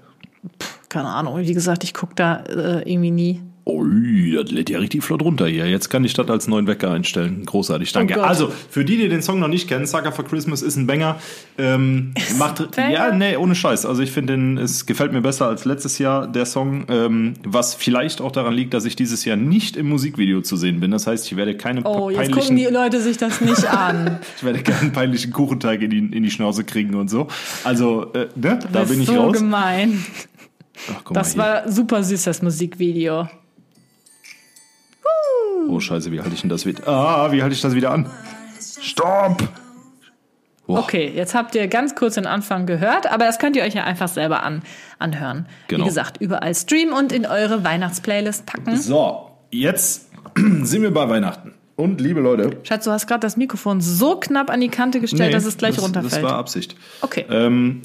[0.89, 3.43] Keine Ahnung, wie gesagt, ich gucke da äh, irgendwie nie.
[3.71, 5.69] Ui, das lädt ja richtig flott runter hier.
[5.69, 7.43] Jetzt kann ich das als neuen Wecker einstellen.
[7.45, 8.15] Großartig, danke.
[8.19, 10.87] Oh also, für die, die den Song noch nicht kennen, Sucker for Christmas ist ein
[10.87, 11.17] Banger.
[11.59, 12.91] Ähm, macht, Banger?
[12.91, 13.85] ja, nee, ohne Scheiß.
[13.85, 16.87] Also, ich finde, den- es gefällt mir besser als letztes Jahr, der Song.
[16.89, 20.81] Ähm, was vielleicht auch daran liegt, dass ich dieses Jahr nicht im Musikvideo zu sehen
[20.81, 20.91] bin.
[20.91, 24.19] Das heißt, ich werde keine Oh, jetzt gucken die Leute sich das nicht an.
[24.37, 27.29] ich werde keinen peinlichen Kuchenteig in die, in die Schnauze kriegen und so.
[27.65, 29.37] Also, äh, ne, da bin ich so raus.
[29.37, 30.03] gemein.
[30.91, 33.29] Ach, Das war super süß, das Musikvideo.
[35.69, 36.89] Oh, scheiße, wie halte ich denn das wieder?
[36.89, 38.09] Ah, wie halte ich das wieder an?
[38.81, 39.47] Stopp!
[40.67, 40.81] Boah.
[40.81, 43.85] Okay, jetzt habt ihr ganz kurz den Anfang gehört, aber das könnt ihr euch ja
[43.85, 44.63] einfach selber an,
[44.99, 45.47] anhören.
[45.69, 45.85] Genau.
[45.85, 48.77] Wie gesagt, überall streamen und in eure Weihnachtsplaylist packen.
[48.77, 51.55] So, jetzt sind wir bei Weihnachten.
[51.77, 55.33] Und liebe Leute, Schatz, du hast gerade das Mikrofon so knapp an die Kante gestellt,
[55.33, 56.13] dass es gleich das, runterfällt.
[56.13, 56.77] Das war Absicht.
[57.03, 57.83] okay, Ähm,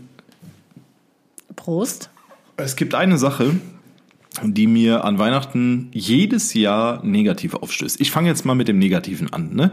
[1.56, 2.10] Prost.
[2.58, 3.56] es gibt eine Sache,
[4.44, 8.02] die mir an Weihnachten jedes Jahr negativ aufstößt.
[8.02, 9.56] Ich fange jetzt mal mit dem Negativen an.
[9.56, 9.72] Ne?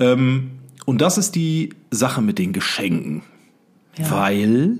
[0.00, 0.52] Ähm,
[0.86, 3.22] und das ist die Sache mit den Geschenken.
[3.98, 4.10] Ja.
[4.10, 4.78] Weil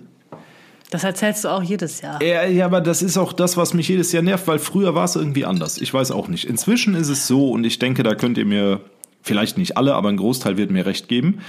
[0.91, 2.23] Das erzählst du auch jedes Jahr.
[2.23, 5.05] Ja, ja, aber das ist auch das, was mich jedes Jahr nervt, weil früher war
[5.05, 5.77] es irgendwie anders.
[5.79, 6.45] Ich weiß auch nicht.
[6.45, 8.81] Inzwischen ist es so und ich denke, da könnt ihr mir,
[9.23, 11.41] vielleicht nicht alle, aber ein Großteil wird mir recht geben.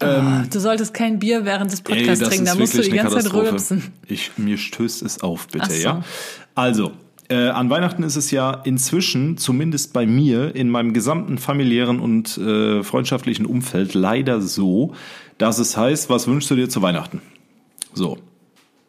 [0.00, 3.82] Du solltest kein Bier während des Podcasts trinken, da musst du die ganze Zeit rülpsen.
[4.06, 5.82] Ich, mir stößt es auf, bitte, so.
[5.82, 6.04] ja.
[6.54, 6.92] Also,
[7.28, 12.38] äh, an Weihnachten ist es ja inzwischen, zumindest bei mir, in meinem gesamten familiären und
[12.38, 14.94] äh, freundschaftlichen Umfeld leider so,
[15.36, 17.20] dass es heißt, was wünschst du dir zu Weihnachten?
[17.92, 18.18] So.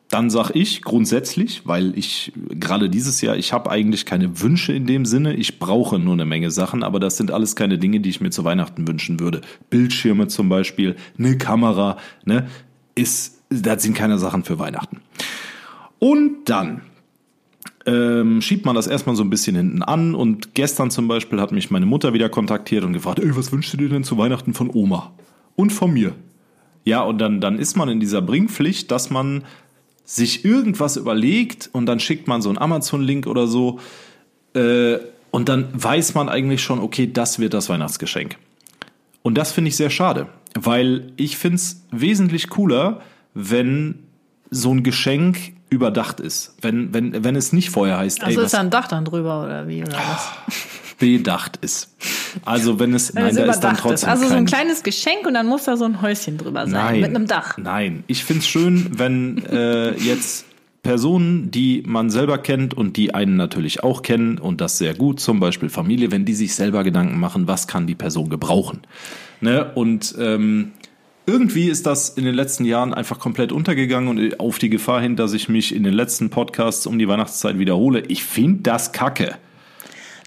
[0.10, 4.88] Dann sag ich grundsätzlich, weil ich gerade dieses Jahr, ich habe eigentlich keine Wünsche in
[4.88, 8.10] dem Sinne, ich brauche nur eine Menge Sachen, aber das sind alles keine Dinge, die
[8.10, 9.41] ich mir zu Weihnachten wünschen würde.
[9.69, 12.48] Bildschirme zum Beispiel, eine Kamera, ne,
[12.95, 15.02] ist, das sind keine Sachen für Weihnachten.
[16.00, 16.82] Und dann
[17.86, 21.52] ähm, schiebt man das erstmal so ein bisschen hinten an und gestern zum Beispiel hat
[21.52, 24.54] mich meine Mutter wieder kontaktiert und gefragt, ey, was wünschst du dir denn zu Weihnachten
[24.54, 25.12] von Oma?
[25.56, 26.15] Und von mir.
[26.86, 29.43] Ja, und dann, dann ist man in dieser Bringpflicht, dass man
[30.10, 33.80] sich irgendwas überlegt und dann schickt man so einen Amazon-Link oder so
[34.56, 34.98] äh,
[35.30, 38.38] und dann weiß man eigentlich schon, okay, das wird das Weihnachtsgeschenk.
[39.22, 40.28] Und das finde ich sehr schade,
[40.60, 43.02] weil ich finde es wesentlich cooler,
[43.36, 44.00] wenn
[44.50, 46.56] so ein Geschenk überdacht ist.
[46.60, 49.43] Wenn, wenn, wenn es nicht vorher heißt, Also ey, ist da ein Dach dann drüber
[49.43, 50.32] oder wie oder was?
[51.00, 51.96] Bedacht ist.
[52.46, 54.02] Also wenn es, Wenn nein, es da ist dann überdacht ist.
[54.02, 56.72] trotzdem Also so ein kleines Geschenk und dann muss da so ein Häuschen drüber sein
[56.72, 57.02] Nein.
[57.02, 57.58] mit einem Dach.
[57.58, 60.46] Nein, ich find's schön, wenn äh, jetzt
[60.84, 65.20] Personen, die man selber kennt und die einen natürlich auch kennen und das sehr gut,
[65.20, 68.82] zum Beispiel Familie, wenn die sich selber Gedanken machen, was kann die Person gebrauchen.
[69.42, 69.72] Ne?
[69.76, 70.72] Und ähm,
[71.26, 75.16] irgendwie ist das in den letzten Jahren einfach komplett untergegangen und auf die Gefahr hin,
[75.16, 78.04] dass ich mich in den letzten Podcasts um die Weihnachtszeit wiederhole.
[78.08, 79.36] Ich finde das kacke.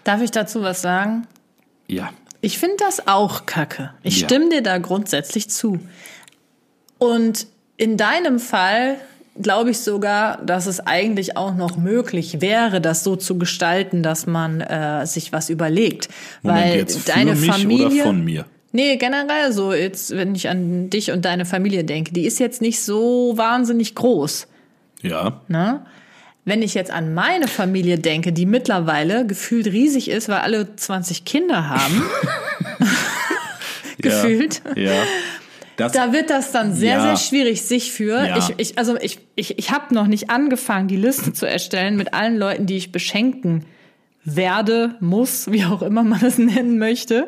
[0.03, 1.27] Darf ich dazu was sagen?
[1.87, 2.09] Ja.
[2.41, 3.91] Ich finde das auch kacke.
[4.03, 4.27] Ich Ja.
[4.27, 5.79] stimme dir da grundsätzlich zu.
[6.97, 8.97] Und in deinem Fall
[9.41, 14.27] glaube ich sogar, dass es eigentlich auch noch möglich wäre, das so zu gestalten, dass
[14.27, 16.09] man äh, sich was überlegt.
[16.43, 17.87] Moment, Weil jetzt für deine mich Familie.
[17.87, 18.45] oder von mir?
[18.73, 22.61] Nee, generell so, jetzt, wenn ich an dich und deine Familie denke, die ist jetzt
[22.61, 24.47] nicht so wahnsinnig groß.
[25.01, 25.41] Ja.
[25.47, 25.85] Ne?
[26.45, 31.23] Wenn ich jetzt an meine Familie denke, die mittlerweile gefühlt riesig ist, weil alle 20
[31.23, 32.03] Kinder haben,
[33.99, 34.83] gefühlt, Ja.
[34.93, 35.03] ja.
[35.75, 37.01] Das, da wird das dann sehr, Ja.
[37.01, 38.23] sehr schwierig, sich für.
[38.27, 38.37] Ja.
[38.37, 42.13] Ich, ich, also ich, ich, ich habe noch nicht angefangen, die Liste zu erstellen mit
[42.13, 43.65] allen Leuten, die ich beschenken
[44.23, 47.25] werde, muss, wie auch immer man es nennen möchte.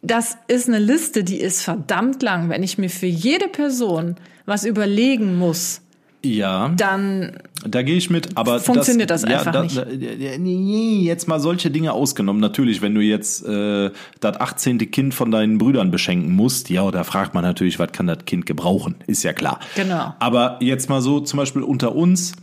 [0.00, 2.48] Das ist eine Liste, die ist verdammt lang.
[2.48, 5.82] Wenn ich mir für jede Person was überlegen muss,
[6.24, 6.72] ja.
[6.74, 9.76] dann Da gehe ich mit, aber Funktioniert das einfach da, nicht.
[9.76, 12.40] Da, ja, nee, jetzt mal solche Dinge ausgenommen.
[12.40, 13.90] Natürlich, wenn du jetzt äh,
[14.20, 14.90] das 18.
[14.90, 18.46] Kind von deinen Brüdern beschenken musst, ja, da fragt man natürlich, was kann das Kind
[18.46, 18.96] gebrauchen?
[19.06, 19.58] Ist ja klar.
[19.74, 20.14] Genau.
[20.20, 22.34] Aber jetzt mal so, zum Beispiel unter uns,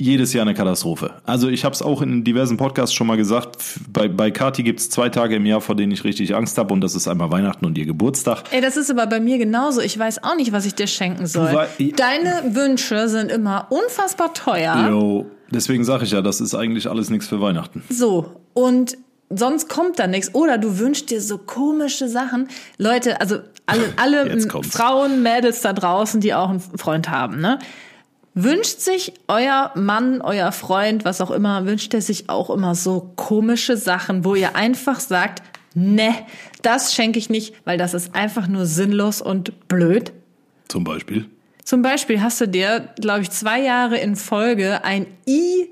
[0.00, 1.10] jedes Jahr eine Katastrophe.
[1.24, 3.56] Also ich habe es auch in diversen Podcasts schon mal gesagt,
[3.92, 6.72] bei, bei Kati gibt es zwei Tage im Jahr, vor denen ich richtig Angst habe
[6.72, 8.44] und das ist einmal Weihnachten und ihr Geburtstag.
[8.52, 9.80] Ey, das ist aber bei mir genauso.
[9.80, 11.52] Ich weiß auch nicht, was ich dir schenken soll.
[11.52, 14.88] wei- Deine Wünsche sind immer unfassbar teuer.
[14.88, 17.82] Jo, deswegen sage ich ja, das ist eigentlich alles nichts für Weihnachten.
[17.90, 18.40] So.
[18.54, 18.96] Und
[19.30, 20.32] sonst kommt da nichts.
[20.32, 22.46] Oder du wünschst dir so komische Sachen.
[22.78, 24.40] Leute, also alle, alle.
[24.62, 27.58] Frauen, Mädels da draußen, die auch einen Freund haben, ne?
[28.40, 33.12] Wünscht sich euer Mann, euer Freund, was auch immer, wünscht er sich auch immer so
[33.16, 35.42] komische Sachen, wo ihr einfach sagt,
[35.74, 36.14] ne,
[36.62, 40.12] das schenke ich nicht, weil das ist einfach nur sinnlos und blöd.
[40.68, 41.26] Zum Beispiel.
[41.64, 45.70] Zum Beispiel hast du dir, glaube ich, zwei Jahre in Folge ein I,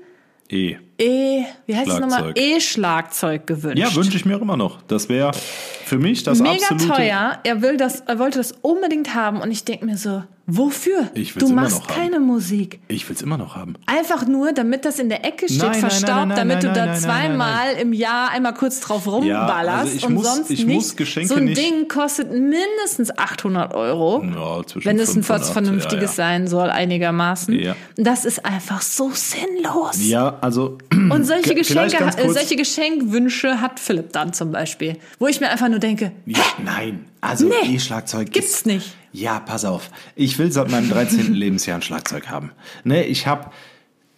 [0.49, 0.77] Eh.
[0.97, 2.33] E, wie heißt es nochmal?
[2.33, 2.37] Schlagzeug.
[2.37, 3.77] E-Schlagzeug gewünscht.
[3.77, 4.81] Ja, wünsche ich mir auch immer noch.
[4.83, 6.87] Das wäre für mich das Mega absolute.
[6.87, 7.39] teuer.
[7.43, 11.09] Er will das, er wollte das unbedingt haben und ich denke mir so, wofür?
[11.13, 11.95] Ich will's du immer machst noch haben.
[12.01, 12.79] keine Musik.
[12.87, 13.75] Ich will's immer noch haben.
[13.85, 16.71] Einfach nur, damit das in der Ecke steht, Nein, nein, nein, verstaubt, nein, damit du
[16.73, 20.75] da zweimal im Jahr einmal kurz drauf rumballerst also ich und muss- sonst ich nicht.
[20.75, 24.23] muss Geschenke so ein nicht- Ding kostet mindestens 800 Euro.
[24.23, 26.29] Ja, zwischen wenn es ein 5 und was 8, Vernünftiges ja, ja.
[26.29, 27.53] sein soll, einigermaßen.
[27.59, 27.75] Ja.
[27.97, 29.97] Das ist einfach so sinnlos.
[30.07, 34.97] Ja, also Und solche Geschenke, äh, solche Geschenkwünsche hat Philipp dann zum Beispiel.
[35.19, 38.95] Wo ich mir einfach nur denke, Ja, nein, also Nee, E-Schlagzeug gibt's ist, nicht.
[39.19, 39.89] Ja, pass auf.
[40.15, 41.33] Ich will seit meinem 13.
[41.33, 42.51] Lebensjahr ein Schlagzeug haben.
[42.83, 43.49] Ne, ich habe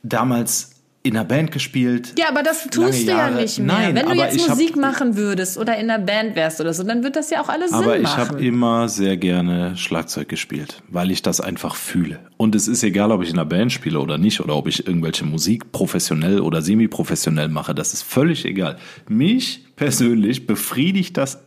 [0.04, 2.14] damals in einer Band gespielt.
[2.20, 3.68] Ja, aber das tust du ja nicht mehr.
[3.68, 6.60] Nein, Wenn du aber jetzt ich hab- Musik machen würdest oder in einer Band wärst
[6.60, 8.18] oder so, dann wird das ja auch alles Aber Sinn ich machen.
[8.28, 12.20] habe immer sehr gerne Schlagzeug gespielt, weil ich das einfach fühle.
[12.36, 14.86] Und es ist egal, ob ich in einer Band spiele oder nicht, oder ob ich
[14.86, 17.74] irgendwelche Musik professionell oder semi-professionell mache.
[17.74, 18.78] Das ist völlig egal.
[19.08, 21.40] Mich persönlich befriedigt das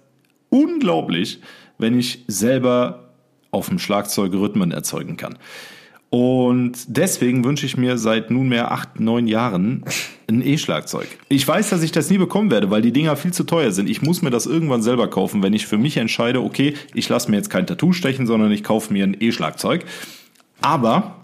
[0.49, 1.41] unglaublich,
[1.77, 3.12] wenn ich selber
[3.53, 5.39] auf dem Schlagzeug Rhythmen erzeugen kann.
[6.11, 9.85] Und deswegen wünsche ich mir seit nunmehr acht, neun Jahren
[10.29, 11.07] ein E-Schlagzeug.
[11.29, 13.89] Ich weiß, dass ich das nie bekommen werde, weil die Dinger viel zu teuer sind.
[13.89, 17.31] Ich muss mir das irgendwann selber kaufen, wenn ich für mich entscheide, okay, ich lasse
[17.31, 19.87] mir jetzt kein Tattoo stechen, sondern ich kaufe mir ein E-Schlagzeug.
[20.61, 21.17] Aber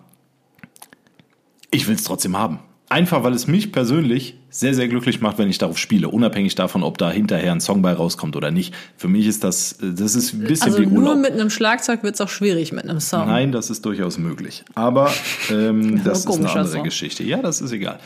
[1.71, 2.61] ich will es trotzdem haben.
[2.91, 6.83] Einfach, weil es mich persönlich sehr, sehr glücklich macht, wenn ich darauf spiele, unabhängig davon,
[6.83, 8.75] ob da hinterher ein Song bei rauskommt oder nicht.
[8.97, 11.19] Für mich ist das, das ist ein bisschen also wie nur Urlaub.
[11.19, 13.27] mit einem Schlagzeug wird's auch schwierig mit einem Song.
[13.27, 14.65] Nein, das ist durchaus möglich.
[14.75, 15.13] Aber
[15.51, 16.85] ähm, das ist eine andere Song.
[16.85, 17.25] Geschichte.
[17.25, 17.99] Ja, das ist egal.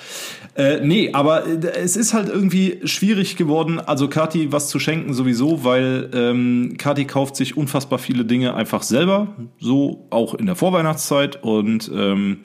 [0.56, 5.14] Äh, nee, aber äh, es ist halt irgendwie schwierig geworden, also Kati was zu schenken
[5.14, 9.28] sowieso, weil ähm, Kati kauft sich unfassbar viele Dinge einfach selber,
[9.60, 11.40] so auch in der Vorweihnachtszeit.
[11.44, 12.40] Und ähm,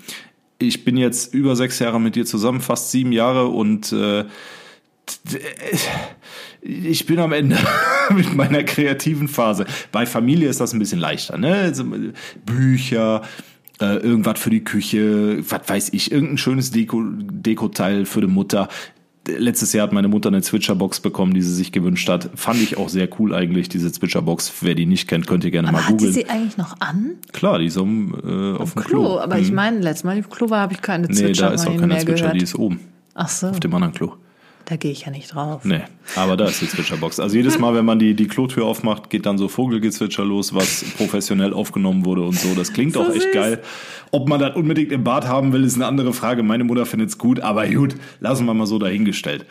[0.59, 4.25] ich bin jetzt über sechs Jahre mit dir zusammen, fast sieben Jahre und äh,
[6.61, 7.57] ich bin am Ende
[8.13, 9.65] mit meiner kreativen Phase.
[9.91, 11.53] Bei Familie ist das ein bisschen leichter, ne?
[11.53, 11.85] Also,
[12.45, 13.21] Bücher,
[13.79, 18.69] äh, irgendwas für die Küche, was weiß ich, irgendein schönes Deko, Dekoteil für die Mutter.
[19.27, 22.29] Letztes Jahr hat meine Mutter eine Zwitscherbox bekommen, die sie sich gewünscht hat.
[22.35, 24.53] Fand ich auch sehr cool eigentlich, diese Zwitscherbox.
[24.61, 26.13] Wer die nicht kennt, könnt ihr gerne aber mal hat die googeln.
[26.13, 27.11] sie eigentlich noch an?
[27.33, 29.19] Klar, die ist um, äh, auf dem Klo, Klo.
[29.19, 31.75] aber ich meine, letztes Mal im Klo war, habe ich keine Nee, da ist auch
[31.75, 32.35] keine mehr Zwitscher, gehört.
[32.35, 32.79] die ist oben,
[33.13, 34.13] Ach so, auf dem anderen Klo.
[34.69, 35.63] Da gehe ich ja nicht drauf.
[35.63, 35.80] Nee,
[36.17, 37.21] aber da ist die Zwitscherbox.
[37.21, 40.84] Also jedes Mal, wenn man die, die Klotür aufmacht, geht dann so Vogelgezwitscher los, was
[40.97, 42.53] professionell aufgenommen wurde und so.
[42.53, 43.32] Das klingt So auch echt süß.
[43.34, 43.62] geil.
[44.12, 46.43] Ob man das unbedingt im Bad haben will, ist eine andere Frage.
[46.43, 49.45] Meine Mutter findet's gut, aber gut, lassen wir mal so dahingestellt.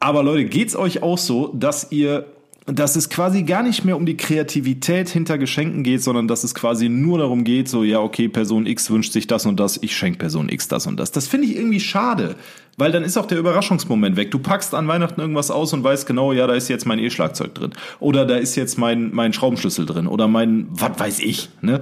[0.00, 2.26] Aber Leute, geht's euch auch so, dass ihr,
[2.66, 6.54] dass es quasi gar nicht mehr um die Kreativität hinter Geschenken geht, sondern dass es
[6.54, 9.96] quasi nur darum geht, so, ja, okay, Person X wünscht sich das und das, ich
[9.96, 11.10] schenke Person X das und das.
[11.10, 12.36] Das finde ich irgendwie schade,
[12.76, 14.30] weil dann ist auch der Überraschungsmoment weg.
[14.30, 17.54] Du packst an Weihnachten irgendwas aus und weißt genau, ja, da ist jetzt mein E-Schlagzeug
[17.54, 17.72] drin.
[17.98, 20.06] Oder da ist jetzt mein, mein Schraubenschlüssel drin.
[20.06, 21.80] Oder mein, was weiß ich, ne?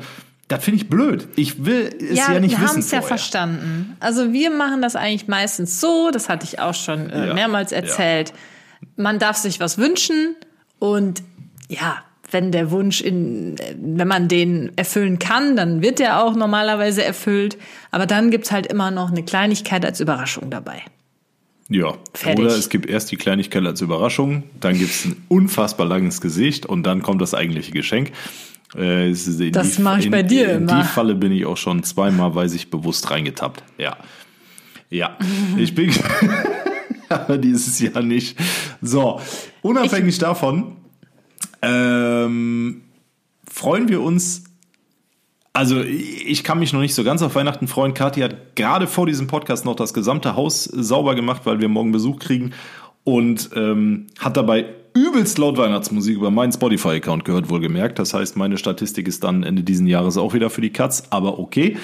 [0.49, 1.29] Das finde ich blöd.
[1.37, 2.69] Ich will es ja, ja nicht wir wissen.
[2.69, 3.97] haben es ja verstanden.
[4.01, 7.71] Also wir machen das eigentlich meistens so, das hatte ich auch schon äh, Ja, mehrmals
[7.71, 8.33] erzählt.
[8.97, 10.35] Man darf sich was wünschen
[10.81, 11.23] und
[11.69, 11.99] ja,
[12.33, 17.57] wenn der Wunsch in, wenn man den erfüllen kann, dann wird der auch normalerweise erfüllt.
[17.90, 20.83] Aber dann gibt's halt immer noch eine Kleinigkeit als Überraschung dabei.
[21.69, 22.45] Ja, Fertig.
[22.45, 26.66] oder es gibt erst die Kleinigkeit als Überraschung, dann gibt es ein unfassbar langes Gesicht
[26.66, 28.11] und dann kommt das eigentliche Geschenk.
[28.77, 30.83] Äh, es in Das die- mach ich in, bei dir In immer.
[30.83, 33.62] die Falle bin ich auch schon zweimal, weiß ich, bewusst reingetappt.
[33.79, 33.97] Ja.
[34.88, 35.16] Ja,
[35.57, 35.93] ich bin.
[37.11, 38.38] aber dieses Jahr nicht.
[38.81, 39.20] So,
[39.62, 40.77] unabhängig davon
[41.62, 42.83] ähm,
[43.49, 44.44] freuen wir uns
[45.53, 47.92] also ich kann mich noch nicht so ganz auf Weihnachten freuen.
[47.92, 51.90] Kathi hat gerade vor diesem Podcast noch das gesamte Haus sauber gemacht, weil wir morgen
[51.90, 52.53] Besuch kriegen
[53.03, 57.99] und ähm, hat dabei übelst laut Weihnachtsmusik über meinen Spotify-Account gehört, wohlgemerkt.
[57.99, 61.38] Das heißt, meine Statistik ist dann Ende diesen Jahres auch wieder für die Katz, aber
[61.38, 61.77] okay.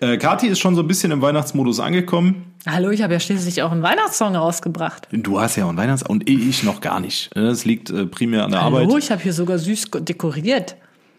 [0.00, 2.52] Äh, Kathi ist schon so ein bisschen im Weihnachtsmodus angekommen.
[2.66, 5.08] Hallo, ich habe ja schließlich auch einen Weihnachtssong rausgebracht.
[5.10, 7.30] Du hast ja auch einen Weihnachts- und ich noch gar nicht.
[7.34, 9.02] Das liegt äh, primär an der Hallo, Arbeit.
[9.02, 10.76] ich habe hier sogar süß dekoriert.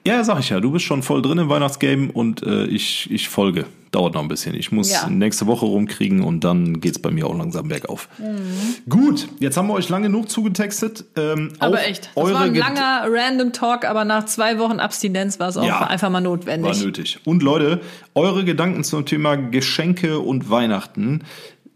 [0.08, 3.28] Ja, sag ich ja, du bist schon voll drin im Weihnachtsgame und äh, ich, ich
[3.28, 3.66] folge.
[3.92, 4.54] Dauert noch ein bisschen.
[4.54, 5.10] Ich muss Ja.
[5.10, 8.08] nächste Woche rumkriegen und dann geht's bei mir auch langsam bergauf.
[8.20, 8.90] Mhm.
[8.90, 11.06] Gut, jetzt haben wir euch lange genug zugetextet.
[11.16, 15.40] Ähm, Aber echt, das eure war ein langer random Talk, aber nach zwei Wochen Abstinenz
[15.40, 15.82] war es auch Ja.
[15.88, 16.84] einfach mal War notwendig.
[16.84, 17.20] nötig.
[17.26, 17.82] Und Leute,
[18.14, 21.24] eure Gedanken zum Thema Geschenke und Weihnachten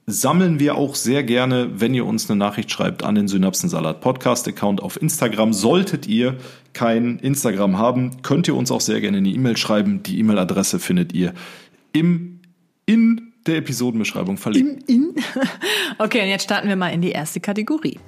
[0.06, 4.48] sammeln wir auch sehr gerne, wenn ihr uns eine Nachricht schreibt an den Synapsensalat Podcast
[4.48, 5.54] Account auf Instagram.
[5.54, 6.36] Solltet ihr
[6.74, 10.04] kein Instagram haben, könnt ihr uns auch sehr gerne eine E-Mail schreiben.
[10.04, 11.34] Die E-Mail-Adresse findet ihr
[11.94, 12.42] im
[12.86, 14.90] in der Episodenbeschreibung verlinkt.
[16.00, 18.00] Okay, und jetzt starten wir mal in die erste Kategorie.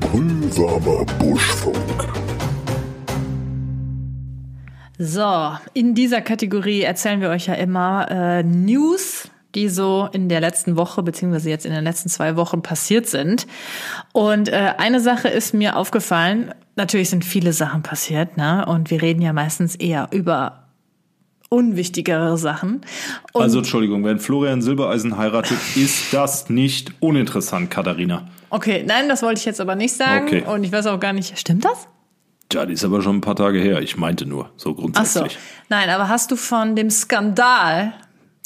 [0.00, 1.76] Pulsamer Buschfunk.
[4.98, 10.40] So, in dieser Kategorie erzählen wir euch ja immer äh, News, die so in der
[10.40, 13.46] letzten Woche beziehungsweise jetzt in den letzten zwei Wochen passiert sind.
[14.12, 16.54] Und äh, eine Sache ist mir aufgefallen.
[16.76, 18.66] Natürlich sind viele Sachen passiert, ne?
[18.66, 20.61] Und wir reden ja meistens eher über
[21.52, 22.80] unwichtigere Sachen.
[23.32, 28.26] Und Also Entschuldigung, wenn Florian Silbereisen heiratet, ist das nicht uninteressant, Katharina.
[28.50, 30.26] okay, nein, das wollte ich jetzt aber nicht sagen.
[30.26, 30.42] Okay.
[30.46, 31.86] Und ich weiß auch gar nicht, stimmt das?
[32.52, 33.80] Ja, die ist aber schon ein paar Tage her.
[33.80, 34.74] Ich meinte nur, so Ach so.
[34.74, 35.38] grundsätzlich.
[35.68, 37.94] Nein, aber hast du von dem Skandal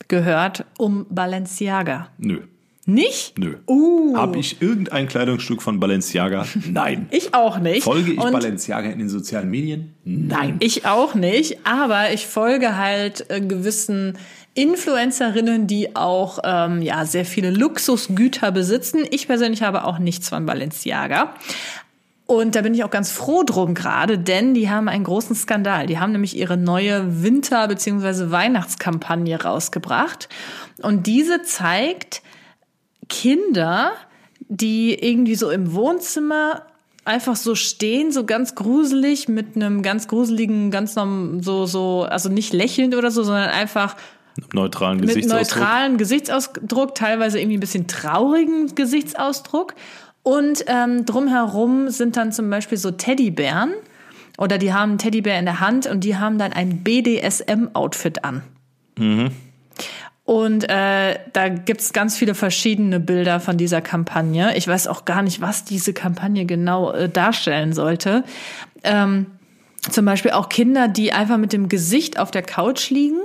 [0.09, 2.09] gehört um Balenciaga?
[2.19, 2.43] Nö,
[2.89, 3.37] Nicht?
[3.37, 3.57] nö.
[3.67, 4.17] Uh.
[4.17, 6.47] Habe ich irgendein Kleidungsstück von Balenciaga?
[6.71, 7.09] Nein.
[7.17, 7.83] Ich auch nicht.
[7.83, 9.95] Folge ich Und Balenciaga in den sozialen Medien?
[10.05, 10.57] Nein.
[10.61, 14.19] Ich auch nicht, aber ich folge halt äh, gewissen
[14.55, 19.05] Influencerinnen, die auch ähm, ja sehr viele Luxusgüter besitzen.
[19.11, 21.35] Ich persönlich habe auch nichts von Balenciaga.
[22.27, 25.87] Und da bin ich auch ganz froh drum gerade, denn die haben einen großen Skandal.
[25.87, 28.31] Die haben nämlich ihre neue Winter- bzw.
[28.33, 30.29] Weihnachtskampagne rausgebracht.
[30.83, 32.23] Und diese zeigt
[33.09, 33.93] Kinder,
[34.49, 36.63] die irgendwie so im Wohnzimmer
[37.05, 42.29] einfach so stehen, so ganz gruselig mit einem ganz gruseligen, ganz norm- so so, also
[42.29, 43.97] nicht lächelnd oder so, sondern einfach
[44.53, 45.61] Neutralen mit Gesichtsausdruck.
[45.61, 49.75] neutralen Gesichtsausdruck, teilweise irgendwie ein bisschen traurigen Gesichtsausdruck.
[50.23, 53.73] Und ähm, drumherum sind dann zum Beispiel so Teddybären
[54.39, 58.43] oder die haben einen Teddybär in der Hand und die haben dann ein BDSM-Outfit an.
[60.27, 64.57] Und äh, da gibt's ganz viele verschiedene Bilder von dieser Kampagne.
[64.57, 68.25] Ich weiß auch gar nicht, was diese Kampagne genau äh, darstellen sollte.
[68.83, 69.27] Ähm,
[69.89, 73.21] zum Beispiel auch Kinder, die einfach mit dem Gesicht auf der Couch liegen.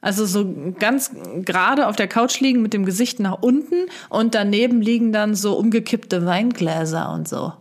[0.00, 1.10] Also so ganz
[1.44, 3.74] gerade auf der Couch liegen mit dem Gesicht nach unten
[4.08, 7.52] und daneben liegen dann so umgekippte Weingläser und so.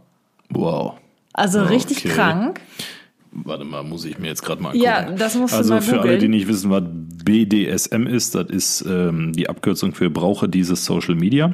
[0.52, 0.94] Wow.
[1.34, 1.74] Also Okay.
[1.74, 2.62] richtig krank.
[3.44, 4.84] Warte mal, muss ich mir jetzt gerade mal angucken.
[4.84, 6.84] Ja, das musst du also mal für alle, die nicht wissen, was
[7.24, 11.54] BDSM ist, das ist ähm, die Abkürzung für brauche dieses Social Media.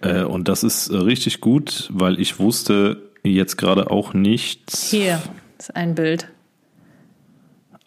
[0.00, 4.70] Äh, und das ist äh, richtig gut, weil ich wusste jetzt gerade auch nicht.
[4.70, 5.20] Hier
[5.58, 6.28] ist ein Bild.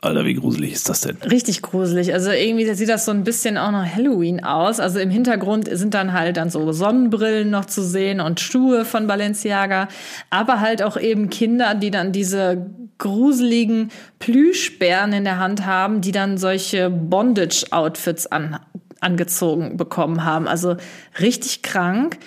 [0.05, 1.17] Alter, wie gruselig ist das denn?
[1.17, 2.13] Richtig gruselig.
[2.13, 4.79] Also irgendwie sieht das so ein bisschen auch nach Halloween aus.
[4.79, 9.07] Also im Hintergrund sind dann halt dann so Sonnenbrillen noch zu sehen und Schuhe von
[9.07, 9.87] Balenciaga.
[10.29, 16.11] Aber halt auch eben Kinder, die dann diese gruseligen Plüschbären in der Hand haben, die
[16.11, 18.59] dann solche Bondage-Outfits an,
[19.01, 20.47] angezogen bekommen haben.
[20.47, 20.77] Also
[21.19, 22.17] richtig krank.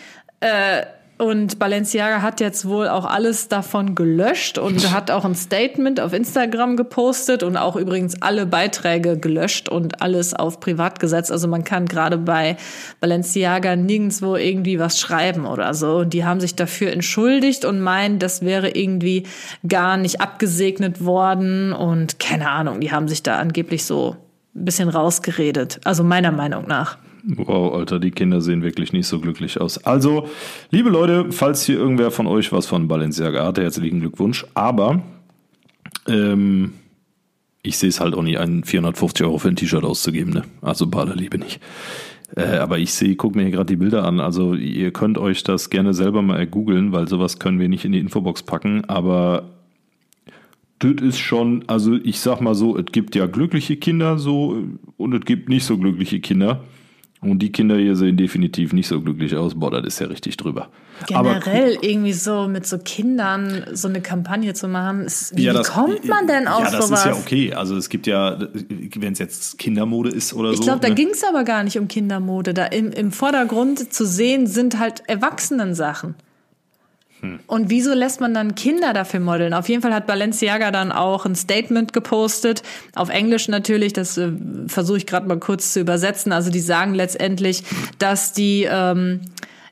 [0.41, 0.85] Äh,
[1.19, 6.13] Und Balenciaga hat jetzt wohl auch alles davon gelöscht und hat auch ein Statement auf
[6.13, 11.33] Instagram gepostet und auch übrigens alle Beiträge gelöscht und alles auf privat gesetzt.
[11.33, 12.57] Also man kann gerade bei
[13.01, 15.97] Balenciaga nirgendwo irgendwie was schreiben oder so.
[15.99, 19.25] Und die haben sich dafür entschuldigt und meinen, das wäre irgendwie
[19.67, 24.17] gar nicht abgesegnet worden und keine Ahnung, die haben sich da angeblich so
[24.55, 25.81] ein bisschen rausgeredet.
[25.83, 26.97] Also meiner Meinung nach.
[27.25, 29.85] Wow, Alter, die Kinder sehen wirklich nicht so glücklich aus.
[29.85, 30.29] Also,
[30.71, 34.47] liebe Leute, falls hier irgendwer von euch was von Balenciaga hatte, herzlichen Glückwunsch.
[34.55, 35.03] Aber
[36.07, 36.73] ähm,
[37.63, 40.33] ich sehe es halt auch nicht ein, 450 Euro für ein T-Shirt auszugeben.
[40.33, 40.43] Ne?
[40.63, 41.61] Also Baderliebe nicht.
[42.37, 44.21] Äh, aber ich sehe, guck mir hier gerade die Bilder an.
[44.21, 47.93] Also ihr könnt euch das gerne selber mal googeln, weil sowas können wir nicht in
[47.93, 48.85] die Infobox packen.
[48.87, 49.51] Aber
[50.79, 54.63] das ist schon, also ich sag mal so, es gibt ja glückliche Kinder so
[54.97, 56.65] und es gibt nicht so glückliche Kinder.
[57.21, 59.57] Und die Kinder hier sehen definitiv nicht so glücklich aus.
[59.57, 60.69] Boah, das ist ja richtig drüber.
[61.09, 65.01] Generell irgendwie so mit so Kindern so eine Kampagne zu machen.
[65.03, 67.01] Ist, wie, Ja, das- kommt man denn auf Ja, das sowas?
[67.01, 67.55] ist ja okay.
[67.55, 68.39] Also es gibt ja,
[68.97, 70.63] wenn es jetzt Kindermode ist oder Ich so.
[70.65, 70.95] glaube, da ne?
[70.95, 72.55] ging es aber gar nicht um Kindermode.
[72.55, 76.15] Da im, im Vordergrund zu sehen sind halt Erwachsenen-Sachen.
[77.21, 77.41] Hm.
[77.47, 79.55] Und wieso lässt man dann Kinder dafür modeln?
[79.55, 82.63] Auf jeden Fall hat Balenciaga dann auch ein Statement gepostet,
[82.95, 84.31] auf Englisch natürlich, das äh,
[84.67, 86.33] versuche ich gerade mal kurz zu übersetzen.
[86.33, 87.65] Also die sagen letztendlich,
[87.99, 89.21] dass die ähm,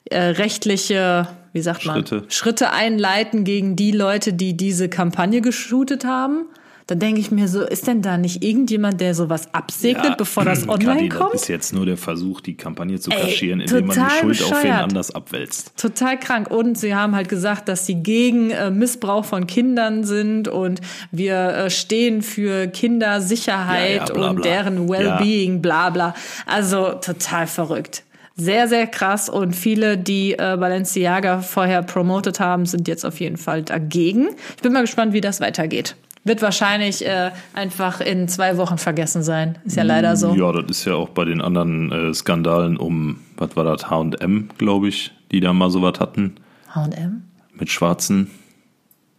[0.07, 2.25] äh, rechtliche, wie sagt man, Schritte.
[2.29, 6.47] Schritte einleiten gegen die Leute, die diese Kampagne geshootet haben.
[6.89, 10.69] Dann denke ich mir so, ist denn da nicht irgendjemand, der sowas absegnet, bevor das
[10.69, 11.35] online Kadi, kommt?
[11.35, 14.43] Das ist jetzt nur der Versuch, die Kampagne zu Ey, kaschieren, indem man die Schuld
[14.43, 14.83] auf wen bescheuert.
[14.83, 15.73] anders abwälzt.
[15.77, 16.49] Total krank.
[16.49, 20.81] Und sie haben halt gesagt, dass sie gegen äh, Missbrauch von Kindern sind und
[21.11, 24.43] wir äh, stehen für Kindersicherheit Ja, ja, bla, und bla.
[24.45, 26.15] deren Wellbeing, bla bla.
[26.47, 28.05] Also total verrückt.
[28.37, 29.29] Sehr, sehr krass.
[29.29, 34.29] Und viele, die äh, Balenciaga vorher promotet haben, sind jetzt auf jeden Fall dagegen.
[34.57, 35.97] Ich bin mal gespannt, wie das weitergeht.
[36.27, 39.59] Wird wahrscheinlich äh, einfach in zwei Wochen vergessen sein.
[39.65, 40.35] Ist ja leider so.
[40.35, 44.49] Ja, das ist ja auch bei den anderen äh, Skandalen um, was war das, H&M,
[44.59, 46.35] glaube ich, die da mal sowas hatten,
[46.75, 47.23] H&M?
[47.55, 48.29] mit Schwarzen.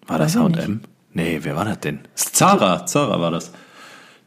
[0.06, 0.82] War das Weiß ich H&M?
[1.14, 2.00] Nee, wer war das denn?
[2.16, 3.54] Zara, Zara war das.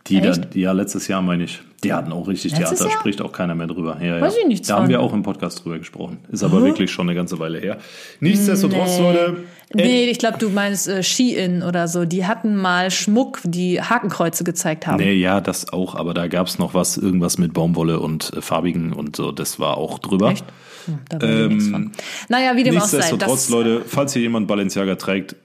[0.06, 0.54] Die, da, Echt?
[0.54, 1.60] die ja letztes Jahr meine ich.
[1.82, 3.00] Die hatten auch richtig Letztes Theater, Jahr?
[3.00, 3.98] spricht auch keiner mehr drüber.
[4.02, 4.40] Ja, Weiß ja.
[4.42, 6.18] ich nichts Da haben wir auch im Podcast drüber gesprochen.
[6.30, 7.78] Ist aber wirklich schon eine ganze Weile her.
[8.20, 9.36] Nichtsdestotrotz, Leute.
[9.70, 12.04] äh, Nee, ich glaube, du meinst äh, Shein oder so.
[12.04, 14.98] Die hatten mal Schmuck, die Hakenkreuze gezeigt haben.
[15.02, 18.42] Nee, ja, das auch, aber da gab es noch was, irgendwas mit Baumwolle und äh,
[18.42, 20.30] farbigen und so, das war auch drüber.
[20.32, 20.44] Echt?
[20.86, 21.92] Hm, da ich nichts von.
[22.28, 22.98] Naja, wie dem auch sei.
[22.98, 25.36] Nichtsdestotrotz, Leute, falls hier jemand Balenciaga trägt,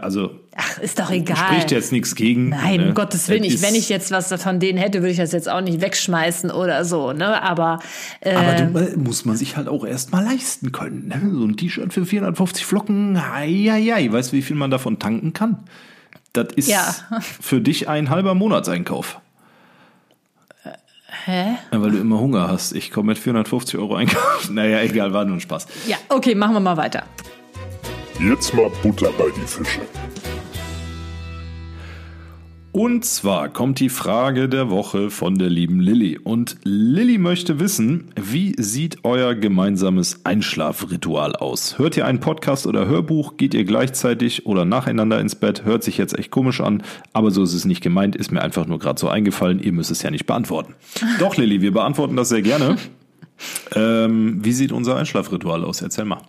[0.00, 1.36] also ach, ist doch egal.
[1.36, 2.48] spricht jetzt nichts gegen.
[2.48, 2.88] Nein, ne?
[2.88, 3.60] um Gottes Willen nicht.
[3.60, 6.84] Wenn ich jetzt was von denen hätte, würde ich das jetzt auch nicht wegschmeißen oder
[6.86, 7.42] so, ne?
[7.42, 7.78] Aber,
[8.20, 11.08] äh, Aber du, äh, muss man sich halt auch erstmal leisten können.
[11.08, 11.20] Ne?
[11.34, 14.10] So ein T-Shirt für 450 Flocken, hei, hei, hei.
[14.10, 15.58] weißt du, wie viel man davon tanken kann?
[16.32, 16.94] Das ist Ja.
[17.20, 19.20] für dich ein halber Monatseinkauf.
[21.26, 21.56] hä?
[21.72, 22.72] Ja, weil du immer Hunger hast.
[22.72, 24.54] Ich komme mit 450 Euro einkaufen.
[24.54, 25.66] Naja, egal, war nur ein Spaß.
[25.86, 27.02] Ja, okay, machen wir mal weiter.
[28.20, 29.80] Jetzt mal Butter bei die Fische.
[32.72, 36.18] Und zwar kommt die Frage der Woche von der lieben Lilly.
[36.18, 41.78] Und Lilly möchte wissen, wie sieht euer gemeinsames Einschlafritual aus?
[41.78, 43.36] Hört ihr einen Podcast oder Hörbuch?
[43.36, 45.64] Geht ihr gleichzeitig oder nacheinander ins Bett?
[45.64, 48.66] Hört sich jetzt echt komisch an, aber so ist es nicht gemeint, ist mir einfach
[48.66, 49.60] nur gerade so eingefallen.
[49.60, 50.74] Ihr müsst es ja nicht beantworten.
[51.20, 52.78] Doch, Lilly, wir beantworten das sehr gerne.
[53.76, 55.82] Ähm, wie sieht unser Einschlafritual aus?
[55.82, 56.22] Erzähl mal.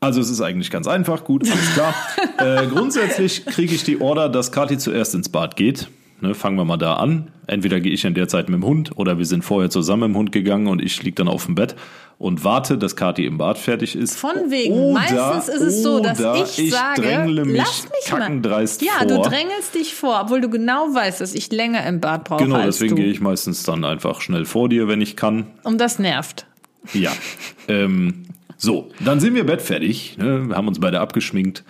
[0.00, 1.94] Also es ist eigentlich ganz einfach, gut, alles klar.
[2.38, 5.88] äh, grundsätzlich kriege ich die Order, dass Kathi zuerst ins Bad geht.
[6.20, 7.30] Ne, fangen wir mal da an.
[7.46, 10.08] Entweder gehe ich in der Zeit mit dem Hund oder wir sind vorher zusammen mit
[10.10, 11.76] dem Hund gegangen und ich liege dann auf dem Bett
[12.18, 14.16] und warte, dass Kathi im Bad fertig ist.
[14.18, 14.74] Von wegen.
[14.74, 18.18] Oder- Meistens ist es so, dass ich, ich sage, drängle mich lass mich mal.
[18.18, 19.06] kackendreist ja, vor.
[19.06, 22.62] du drängelst dich vor, obwohl du genau weißt, dass ich länger im Bad brauche Genau,
[22.62, 25.46] deswegen gehe ich meistens dann einfach schnell vor dir, wenn ich kann.
[25.62, 26.46] Und das nervt.
[26.92, 27.12] Ja.
[27.68, 28.24] ähm,
[28.60, 30.18] so, dann sind wir bettfertig.
[30.18, 30.48] Ne?
[30.48, 31.62] Wir haben uns beide abgeschminkt.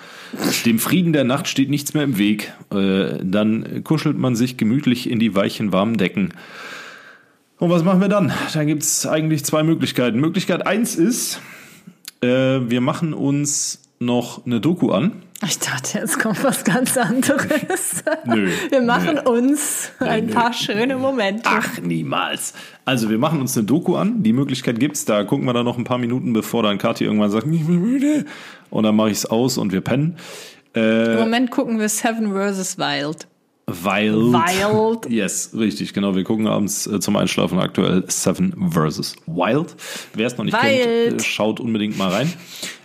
[0.64, 2.54] Dem Frieden der Nacht steht nichts mehr im Weg.
[2.72, 6.32] Äh, dann kuschelt man sich gemütlich in die weichen, warmen Decken.
[7.58, 8.32] Und was machen wir dann?
[8.54, 10.18] Da gibt es eigentlich zwei Möglichkeiten.
[10.18, 11.42] Möglichkeit eins ist,
[12.22, 15.12] äh, wir machen uns noch eine Doku an.
[15.46, 18.02] Ich dachte, jetzt kommt was ganz anderes.
[18.24, 19.30] Nö, Wir machen nö.
[19.30, 20.32] uns ein nö.
[20.32, 21.44] paar schöne Momente.
[21.48, 22.54] Ach, niemals.
[22.84, 24.22] Also wir machen uns eine Doku an.
[24.24, 25.04] Die Möglichkeit gibt's.
[25.04, 27.80] Da gucken wir dann noch ein paar Minuten, bevor dann Kathi irgendwann sagt, ich bin
[27.80, 28.24] müde.
[28.70, 30.16] Und dann mache ich's aus und wir pennen.
[30.74, 32.76] Im Moment gucken wir Seven vs.
[32.78, 33.26] Wild.
[33.68, 34.32] Wild.
[34.32, 35.06] Wild.
[35.10, 36.16] Yes, richtig, genau.
[36.16, 39.14] Wir gucken abends äh, zum Einschlafen aktuell Seven vs.
[39.26, 39.76] Wild.
[40.14, 40.82] Wer es noch nicht Wild.
[41.10, 42.32] kennt, äh, schaut unbedingt mal rein.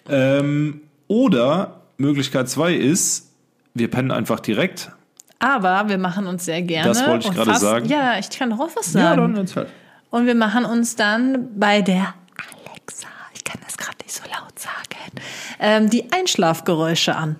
[0.10, 3.32] Ähm, oder Möglichkeit zwei ist,
[3.74, 4.92] wir pennen einfach direkt.
[5.40, 6.88] Aber wir machen uns sehr gerne.
[6.88, 7.90] Das wollte ich und gerade sagen.
[7.90, 9.36] Ja, ich kann doch auch was sagen.
[9.36, 9.68] erzähl.
[10.10, 14.58] Und wir machen uns dann bei der Alexa, ich kann das gerade nicht so laut
[14.58, 15.20] sagen,
[15.60, 17.36] ähm, die Einschlafgeräusche an.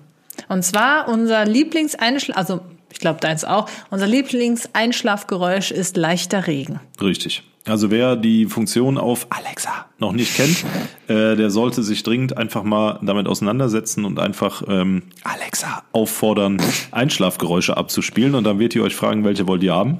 [0.48, 6.80] Und zwar unser Lieblingseinschlaf, also ich glaube deins auch, unser Lieblingseinschlafgeräusch ist leichter Regen.
[7.00, 7.42] Richtig.
[7.66, 10.64] Also wer die Funktion auf Alexa noch nicht kennt,
[11.08, 16.60] äh, der sollte sich dringend einfach mal damit auseinandersetzen und einfach ähm, Alexa auffordern,
[16.90, 18.34] Einschlafgeräusche abzuspielen.
[18.34, 19.98] Und dann wird die euch fragen, welche wollt ihr haben.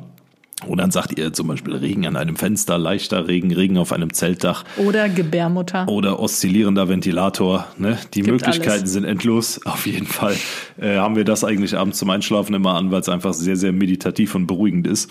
[0.67, 4.13] Und dann sagt ihr zum Beispiel Regen an einem Fenster, leichter Regen, Regen auf einem
[4.13, 5.89] Zeltdach Oder Gebärmutter.
[5.89, 7.67] oder oszillierender Ventilator.
[7.77, 7.99] Ne?
[8.15, 8.93] Die Gibt Möglichkeiten alles.
[8.93, 9.61] sind endlos.
[9.67, 10.37] Auf jeden Fall
[10.81, 13.73] äh, haben wir das eigentlich abends zum Einschlafen immer an, weil es einfach sehr, sehr
[13.73, 15.11] meditativ und beruhigend ist.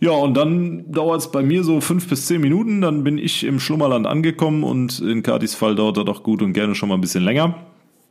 [0.00, 3.44] Ja, und dann dauert es bei mir so fünf bis zehn Minuten, dann bin ich
[3.44, 6.94] im Schlummerland angekommen und in Katis Fall dauert das doch gut und gerne schon mal
[6.94, 7.54] ein bisschen länger.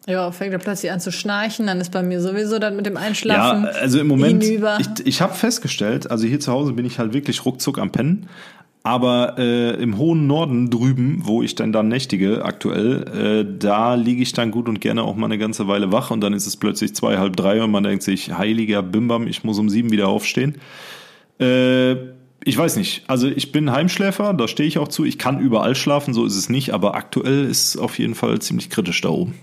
[0.07, 2.95] Ja, fängt er plötzlich an zu schnarchen, dann ist bei mir sowieso dann mit dem
[2.95, 3.63] Einschlafen.
[3.63, 4.77] Ja, also im Moment, hinüber.
[4.79, 8.27] ich, ich habe festgestellt, also hier zu Hause bin ich halt wirklich ruckzuck am Pennen.
[8.81, 13.03] Aber äh, im hohen Norden drüben, wo ich dann dann nächtige aktuell,
[13.43, 16.21] äh, da liege ich dann gut und gerne auch mal eine ganze Weile wach und
[16.21, 19.59] dann ist es plötzlich zwei, halb drei und man denkt sich, heiliger Bimbam, ich muss
[19.59, 20.55] um sieben wieder aufstehen.
[21.39, 21.93] Äh,
[22.43, 23.03] ich weiß nicht.
[23.07, 25.03] Also ich bin Heimschläfer, da stehe ich auch zu.
[25.05, 28.39] Ich kann überall schlafen, so ist es nicht, aber aktuell ist es auf jeden Fall
[28.39, 29.35] ziemlich kritisch da oben.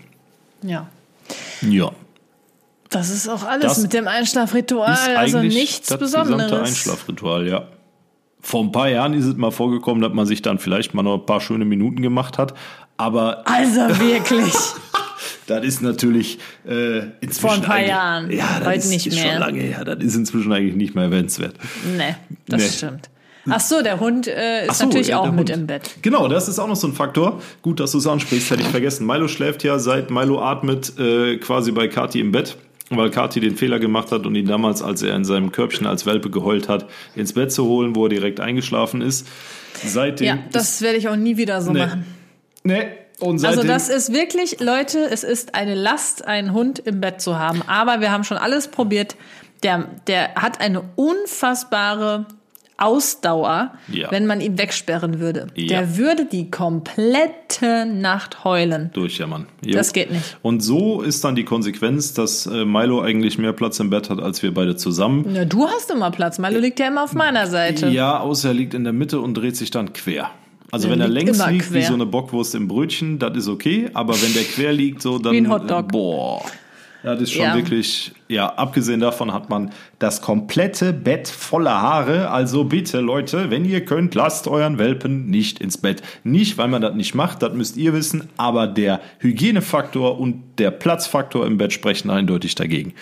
[0.62, 0.88] ja.
[1.62, 1.90] Ja.
[2.88, 6.36] Das ist auch alles Das mit dem Einschlafritual, ist also nichts das Besonderes.
[6.44, 7.66] gesamte Einschlafritual, ja.
[8.40, 11.14] Vor ein paar Jahren ist es mal vorgekommen, dass man sich dann vielleicht mal noch
[11.18, 12.54] ein paar schöne Minuten gemacht hat.
[12.96, 14.54] Aber Also wirklich.
[15.46, 17.40] das ist natürlich äh, inzwischen.
[17.40, 18.30] Vor ein paar Jahren.
[18.30, 19.32] Ja, das Heute ist, nicht ist mehr.
[19.32, 19.84] schon lange her.
[19.84, 21.54] Das ist inzwischen eigentlich nicht mehr erwähnenswert.
[21.96, 22.14] nee,
[22.48, 22.68] das Nee.
[22.68, 23.10] stimmt.
[23.48, 25.50] Ach so, der Hund äh, ist so, natürlich ja, auch mit Hund.
[25.50, 25.88] im Bett.
[26.02, 27.40] Genau, das ist auch noch so ein Faktor.
[27.62, 29.06] Gut, dass du es ansprichst, hätte ich vergessen.
[29.06, 32.56] Milo schläft ja seit Milo atmet äh, quasi bei Kati im Bett,
[32.90, 36.06] weil Kati den Fehler gemacht hat und ihn damals, als er in seinem Körbchen als
[36.06, 39.28] Welpe geheult hat, ins Bett zu holen, wo er direkt eingeschlafen ist.
[39.84, 40.26] Seitdem.
[40.26, 41.78] Ja, das werde ich auch nie wieder so Nee.
[41.86, 42.04] machen.
[42.64, 42.82] Nee.
[43.20, 47.62] Also das ist wirklich, Leute, es ist eine Last, einen Hund im Bett zu haben.
[47.66, 49.16] Aber wir haben schon alles probiert.
[49.62, 52.26] Der, der hat eine unfassbare
[52.78, 54.10] Ausdauer, Ja.
[54.10, 55.46] wenn man ihn wegsperren würde.
[55.54, 55.66] Ja.
[55.80, 58.90] Der würde die komplette Nacht heulen.
[58.92, 59.46] durchjammern.
[59.64, 59.72] Jo.
[59.72, 60.36] Das geht nicht.
[60.42, 64.20] Und so ist dann die Konsequenz, dass äh, Milo eigentlich mehr Platz im Bett hat
[64.20, 65.24] als wir beide zusammen.
[65.28, 66.38] Na, du hast immer Platz.
[66.38, 67.88] Milo liegt ja immer auf meiner Seite.
[67.88, 70.30] Ja, außer er liegt in der Mitte und dreht sich dann quer.
[70.72, 71.88] Also Der wenn er liegt längs liegt wie quer.
[71.88, 73.88] so eine Bockwurst im Brötchen, das ist okay.
[73.94, 75.84] Aber wenn der quer liegt, so dann Wie ein Hotdog.
[75.86, 76.44] Äh, boah,
[77.04, 77.54] das ist schon Ja.
[77.54, 78.10] wirklich.
[78.28, 82.30] Ja, abgesehen davon hat man das komplette Bett voller Haare.
[82.30, 86.02] Also bitte Leute, wenn ihr könnt, lasst euren Welpen nicht ins Bett.
[86.24, 88.28] Nicht, weil man das nicht macht, das müsst ihr wissen.
[88.36, 92.94] Aber der Hygienefaktor und der Platzfaktor im Bett sprechen eindeutig dagegen.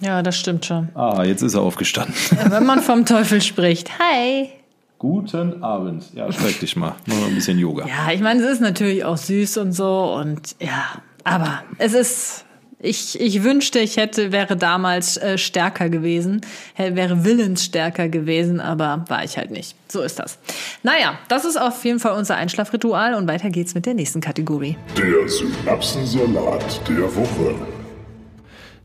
[0.00, 0.90] Ja, das stimmt schon.
[0.94, 2.14] Ah, jetzt ist er aufgestanden.
[2.50, 3.90] Wenn man vom Teufel spricht.
[3.98, 4.50] Hi.
[4.98, 6.12] Guten Abend.
[6.14, 6.96] Ja, streck dich mal.
[7.06, 7.86] Mach mal ein bisschen Yoga.
[7.86, 12.44] Ja, ich meine, es ist natürlich auch süß und so und ja, aber es ist.
[12.80, 16.42] Ich, ich wünschte, ich hätte, wäre damals äh, stärker gewesen,
[16.76, 19.74] wäre willensstärker gewesen, aber war ich halt nicht.
[19.88, 20.38] So ist das.
[20.84, 24.76] Naja, das ist auf jeden Fall unser Einschlafritual und weiter geht's mit der nächsten Kategorie.
[24.96, 27.56] Der Synapsensalat der Woche.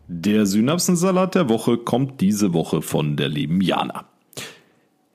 [0.08, 4.06] Der Synapsensalat der Woche kommt diese Woche von der lieben Jana.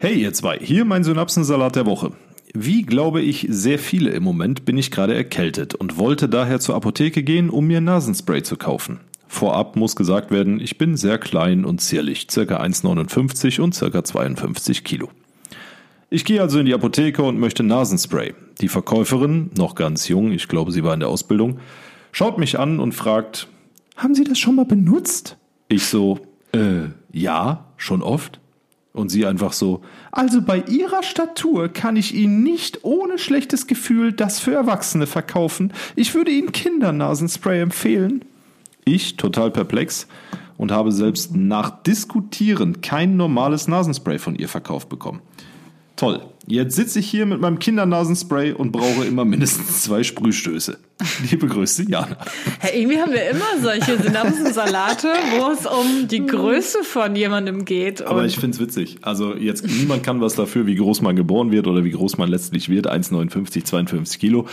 [0.01, 2.13] Hey ihr zwei, hier mein Synapsensalat der Woche.
[2.55, 6.77] Wie glaube ich sehr viele im Moment bin ich gerade erkältet und wollte daher zur
[6.77, 9.01] Apotheke gehen, um mir Nasenspray zu kaufen.
[9.27, 14.85] Vorab muss gesagt werden, ich bin sehr klein und zierlich, circa 1,59 und circa 52
[14.85, 15.09] Kilo.
[16.11, 18.35] Ich gehe also in die Apotheke und möchte Nasenspray.
[18.61, 21.59] Die Verkäuferin, noch ganz jung, ich glaube sie war in der Ausbildung,
[22.13, 23.49] schaut mich an und fragt,
[23.97, 25.39] haben Sie das schon mal benutzt?
[25.67, 26.21] Ich so,
[26.53, 28.39] äh, ja, schon oft.
[28.93, 34.13] Und sie einfach so, also bei Ihrer Statur kann ich Ihnen nicht ohne schlechtes Gefühl
[34.13, 35.73] das für Erwachsene verkaufen.
[35.95, 38.25] Ich würde Ihnen Kindernasenspray empfehlen.
[38.85, 40.09] Ich, total perplex,
[40.57, 45.21] und habe selbst nach Diskutieren kein normales Nasenspray von ihr verkauft bekommen.
[45.97, 46.21] Toll.
[46.51, 50.79] Jetzt sitze ich hier mit meinem Kindernasenspray und brauche immer mindestens zwei Sprühstöße.
[51.31, 52.17] Liebe Grüße, Jana.
[52.61, 58.01] Hey, irgendwie haben wir immer solche Synapsensalate, wo es um die Größe von jemandem geht.
[58.01, 58.97] Aber ich finde es witzig.
[59.03, 62.31] Also jetzt niemand kann was dafür, wie groß man geboren wird oder wie groß man
[62.31, 62.91] letztlich wird.
[62.91, 64.47] 1,59, 52 Kilo.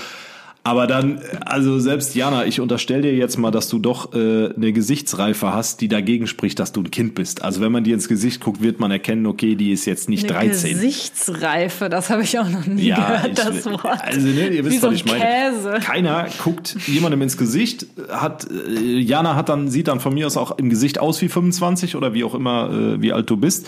[0.68, 4.74] Aber dann, also selbst Jana, ich unterstelle dir jetzt mal, dass du doch äh, eine
[4.74, 7.44] Gesichtsreife hast, die dagegen spricht, dass du ein Kind bist.
[7.44, 10.24] Also wenn man dir ins Gesicht guckt, wird man erkennen, okay, die ist jetzt nicht
[10.24, 10.74] Eine 13.
[10.74, 13.86] Gesichtsreife, das habe ich auch noch nie gehört, ich- das Wort.
[14.02, 15.24] Also, ne, ihr Wie wisst, so was ich meine.
[15.24, 15.74] Käse.
[15.84, 20.36] Keiner guckt jemandem ins Gesicht, hat, äh, Jana hat dann, sieht dann von mir aus
[20.36, 23.68] auch im Gesicht aus wie 25 oder wie auch immer, äh, wie alt du bist.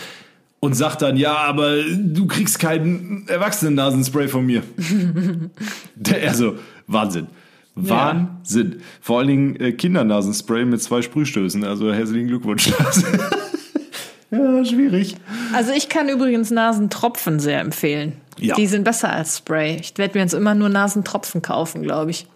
[0.58, 4.64] Und sagt dann, ja, aber du kriegst keinen Erwachsenen-Nasenspray von mir.
[5.94, 6.54] Der, also,
[6.88, 7.28] Wahnsinn.
[7.76, 8.80] Wahnsinn.
[9.00, 11.62] Vor allen Dingen äh, Kindernasenspray mit zwei Sprühstößen.
[11.64, 12.68] Also herzlichen Glückwunsch.
[14.30, 15.14] ja, schwierig.
[15.54, 18.14] Also ich kann übrigens Nasentropfen sehr empfehlen.
[18.40, 18.56] Ja.
[18.56, 19.76] Die sind besser als Spray.
[19.80, 22.26] Ich werde mir jetzt immer nur Nasentropfen kaufen, glaube ich.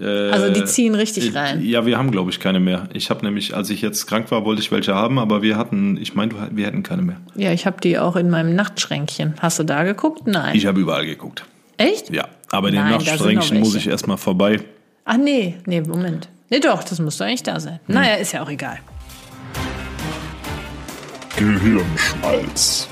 [0.00, 1.62] Also die ziehen richtig Äh, rein.
[1.62, 2.88] Ja, wir haben, glaube ich, keine mehr.
[2.92, 5.96] Ich habe nämlich, als ich jetzt krank war, wollte ich welche haben, aber wir hatten,
[5.98, 7.20] ich meine, wir hätten keine mehr.
[7.36, 9.34] Ja, ich habe die auch in meinem Nachtschränkchen.
[9.40, 10.26] Hast du da geguckt?
[10.26, 10.56] Nein.
[10.56, 11.44] Ich habe überall geguckt.
[11.76, 12.10] Echt?
[12.10, 14.60] Ja, aber den Nein, Nachtschränkchen muss ich erstmal vorbei.
[15.04, 16.28] Ach nee, nee, Moment.
[16.50, 17.80] Nee, doch, das müsste eigentlich da sein.
[17.86, 17.94] Hm.
[17.94, 18.78] Naja, ist ja auch egal.
[21.36, 22.88] Gehirnschmalz.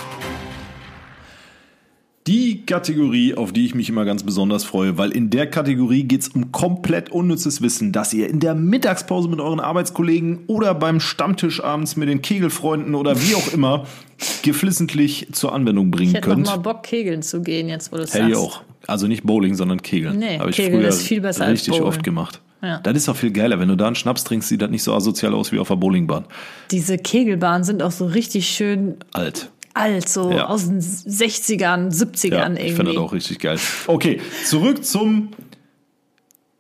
[2.29, 6.29] Die Kategorie, auf die ich mich immer ganz besonders freue, weil in der Kategorie geht's
[6.29, 11.63] um komplett unnützes Wissen, das ihr in der Mittagspause mit euren Arbeitskollegen oder beim Stammtisch
[11.65, 13.87] abends mit den Kegelfreunden oder wie auch immer
[14.43, 16.47] geflissentlich zur Anwendung bringen Ich hätte noch könnt.
[16.47, 18.47] mal Bock, kegeln zu gehen, jetzt wo du es Hätte ich sagst.
[18.57, 18.63] auch.
[18.87, 20.19] Also nicht Bowling, sondern Kegeln.
[20.19, 21.85] Nee, Habe ich Kegeln ist viel besser als richtig Bowlen.
[21.85, 22.41] oft gemacht.
[22.63, 22.79] Ja.
[22.81, 23.59] Das ist auch viel geiler.
[23.59, 25.77] Wenn du da einen Schnaps trinkst, sieht das nicht so asozial aus wie auf der
[25.77, 26.25] Bowlingbahn.
[26.71, 29.51] Diese Kegelbahnen sind auch so richtig schön Alt.
[29.75, 30.47] alt, so Ja.
[30.47, 32.63] aus den 60ern, 70ern Ja, irgendwie.
[32.63, 33.59] ich finde das auch richtig geil.
[33.89, 35.31] Okay, zurück zum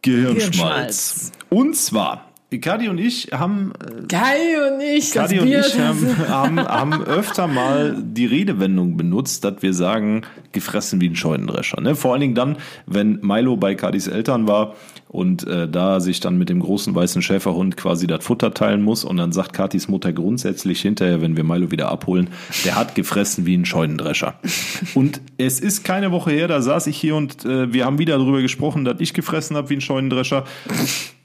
[0.03, 0.43] Gehirnschmalz.
[0.43, 1.33] Gehirnschmalz.
[1.51, 3.73] Und zwar, Kadi und ich haben
[4.09, 9.45] Geil und ich, Kadi und Bier, ich haben, haben, haben öfter mal die Redewendung benutzt,
[9.45, 10.23] dass wir sagen,
[10.53, 11.81] gefressen wie ein Scheunendrescher.
[11.81, 11.95] Ne?
[11.95, 14.75] Vor allen Dingen dann, wenn Milo bei Kadis Eltern war
[15.09, 19.05] und äh, da sich dann mit dem großen weißen Schäferhund quasi das Futter teilen muss
[19.05, 22.31] und dann sagt Katis Mutter grundsätzlich hinterher, wenn wir Milo wieder abholen,
[22.65, 24.35] der hat gefressen wie ein Scheunendrescher.
[24.95, 28.17] Und es ist keine Woche her, da saß ich hier und äh, wir haben wieder
[28.17, 30.45] darüber gesprochen, dass ich gefressen habe wie ein Scheunendrescher.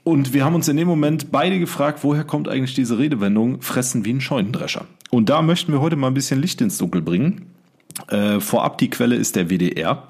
[0.08, 4.06] Und wir haben uns in dem Moment beide gefragt, woher kommt eigentlich diese Redewendung, fressen
[4.06, 4.86] wie ein Scheunendrescher.
[5.10, 7.44] Und da möchten wir heute mal ein bisschen Licht ins Dunkel bringen.
[8.08, 10.08] Äh, vorab die Quelle ist der WDR.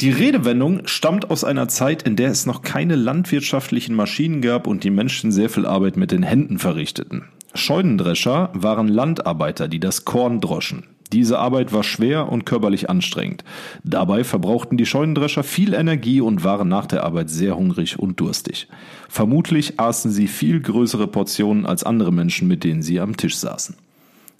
[0.00, 4.84] Die Redewendung stammt aus einer Zeit, in der es noch keine landwirtschaftlichen Maschinen gab und
[4.84, 7.24] die Menschen sehr viel Arbeit mit den Händen verrichteten.
[7.52, 10.84] Scheunendrescher waren Landarbeiter, die das Korn droschen.
[11.12, 13.44] Diese Arbeit war schwer und körperlich anstrengend.
[13.84, 18.68] Dabei verbrauchten die Scheunendrescher viel Energie und waren nach der Arbeit sehr hungrig und durstig.
[19.08, 23.76] Vermutlich aßen sie viel größere Portionen als andere Menschen, mit denen sie am Tisch saßen.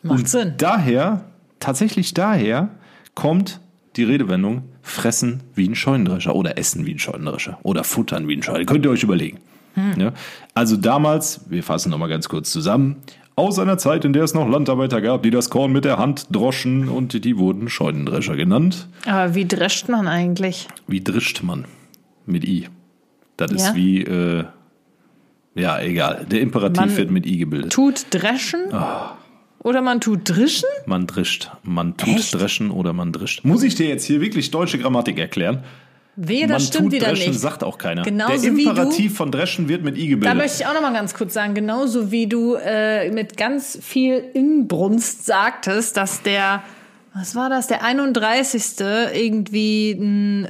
[0.03, 0.55] Macht Sinn.
[0.59, 1.25] Daher,
[1.61, 2.71] tatsächlich daher,
[3.15, 3.61] kommt
[3.97, 8.43] die Redewendung fressen wie ein Scheunendrescher oder essen wie ein Scheunendrescher oder futtern wie ein
[8.43, 8.73] Scheunendrescher.
[8.73, 9.39] Könnt ihr euch überlegen.
[9.97, 10.13] Ja?
[10.55, 12.97] Also damals, wir fassen nochmal ganz kurz zusammen,
[13.37, 16.27] aus einer Zeit, in der es noch Landarbeiter gab, die das Korn mit der Hand
[16.31, 18.89] droschen und die wurden Scheunendrescher genannt.
[19.07, 20.69] Aber wie drescht man eigentlich?
[20.87, 21.65] Wie drischt man?
[22.27, 22.69] Mit I.
[23.37, 23.75] Das ist Ja?
[23.75, 24.45] wie, äh,
[25.57, 26.27] ja, egal.
[26.31, 27.73] Der Imperativ Man wird mit I gebildet.
[27.73, 28.73] Tut dreschen?
[28.73, 29.17] Ah.
[29.59, 30.69] Oder man tut drischen?
[30.87, 31.51] Man drischt.
[31.63, 32.35] Man tut Echt?
[32.35, 33.45] dreschen oder man drischt.
[33.45, 35.65] Muss ich dir jetzt hier wirklich deutsche Grammatik erklären?
[36.17, 37.41] Wehe, das man stimmt tut wieder dreschen, nicht.
[37.41, 38.03] sagt auch keiner.
[38.03, 40.37] Genauso Der wie du- Imperativ von dreschen wird mit I Da gebildet.
[40.37, 44.23] möchte ich auch noch mal ganz kurz sagen, genauso wie du äh, mit ganz viel
[44.35, 46.63] Inbrunst sagtest, dass der,
[47.15, 48.63] was war das, der 31.
[49.13, 50.49] irgendwie ein äh,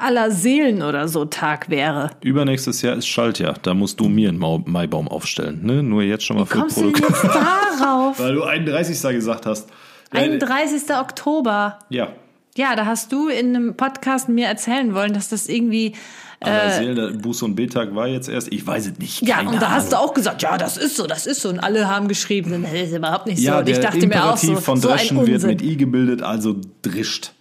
[0.00, 2.10] aller Seelen oder so Tag wäre.
[2.22, 3.56] Übernächstes Jahr ist Schaltjahr.
[3.62, 5.60] Da musst du mir einen Maibaum aufstellen.
[5.62, 5.82] Ne?
[5.82, 7.22] Nur jetzt schon mal für Kommst du denn Produkt.
[7.22, 8.18] jetzt darauf?
[8.18, 9.02] Weil du 31.
[9.14, 9.68] gesagt hast.
[10.12, 10.82] Äh, 31.
[10.98, 11.78] Oktober.
[11.90, 12.08] Ja.
[12.56, 15.94] Ja, da hast du in einem Podcast mir erzählen wollen, dass das irgendwie
[16.40, 18.52] Aber Seelen, der Buß- und Betag war jetzt erst.
[18.52, 19.22] Ich weiß es nicht.
[19.22, 20.10] Äh, Ja, und da hast du Ahnung.
[20.10, 21.48] auch gesagt, ja, das ist so, das ist so.
[21.48, 23.44] Und alle haben geschrieben, das ist überhaupt nicht so.
[23.44, 25.50] Ja, und ich dachte mir auch Imperativ so, von so dreschen wird Unsinn.
[25.50, 27.32] mit I gebildet, also drischt.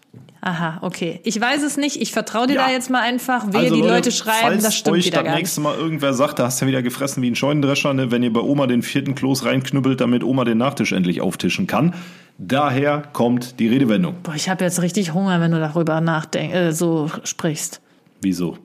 [0.42, 1.20] Aha, okay.
[1.24, 2.02] Ich weiß es nicht.
[2.02, 2.68] Ich vertraue dir Ja.
[2.68, 3.52] da jetzt mal einfach.
[3.52, 6.14] Wehe, Also die Leute, Leute schreiben, das stimmt euch wieder das gar nächste Mal irgendwer
[6.14, 8.66] sagt, da hast du ja wieder gefressen wie ein Scheunendrescher, ne, wenn ihr bei Oma
[8.68, 11.94] den vierten Kloß reinknüppelt, damit Oma den Nachtisch endlich auftischen kann.
[12.38, 14.16] Daher kommt die Redewendung.
[14.24, 17.82] Boah, ich habe jetzt richtig Hunger, wenn du darüber nachdenkst, äh, so sprichst.
[18.22, 18.58] Wieso?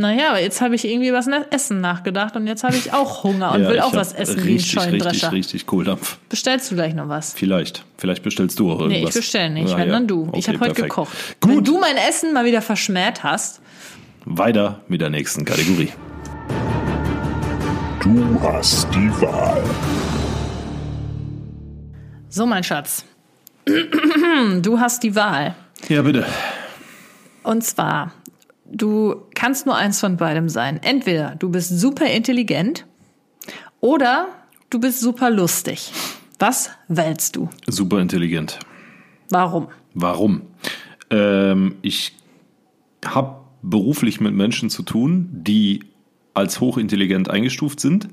[0.00, 3.22] Naja, aber jetzt habe ich irgendwie was nach Essen nachgedacht und jetzt habe ich auch
[3.22, 6.16] Hunger und will ich auch was essen wie ein richtig, richtig, richtig Kohldampf.
[6.30, 7.34] Bestellst du gleich noch was?
[7.34, 7.84] Vielleicht.
[7.98, 8.98] Vielleicht bestellst du auch irgendwas.
[9.02, 9.92] Nee, ich bestelle nicht, Ja, wenn ja.
[9.92, 10.30] dann du.
[10.32, 11.12] ich Okay, habe heute gekocht.
[11.42, 13.60] Wenn Gut, du mein Essen mal wieder verschmäht hast,
[14.24, 15.92] weiter mit der nächsten Kategorie.
[18.02, 19.62] Du hast die Wahl.
[22.30, 23.04] so mein Schatz.
[24.62, 25.54] Du hast die Wahl.
[25.90, 26.24] Ja, bitte.
[27.42, 28.12] Und zwar
[28.72, 30.80] du kannst nur eins von beidem sein.
[30.82, 32.84] Entweder du bist super intelligent
[33.80, 34.28] oder
[34.68, 35.92] du bist super lustig.
[36.38, 37.48] Was wählst du?
[37.66, 38.58] Super intelligent.
[39.30, 39.68] Warum?
[39.94, 40.42] Warum?
[41.08, 42.16] Ähm, ich
[43.02, 45.84] habe beruflich mit Menschen zu tun, die
[46.34, 48.08] als hochintelligent eingestuft sind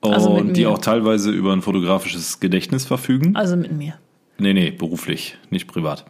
[0.00, 3.34] und Also mit die auch teilweise über ein fotografisches Gedächtnis verfügen.
[3.34, 3.94] Also mit mir.
[4.36, 6.04] Nee, nee, beruflich, nicht privat.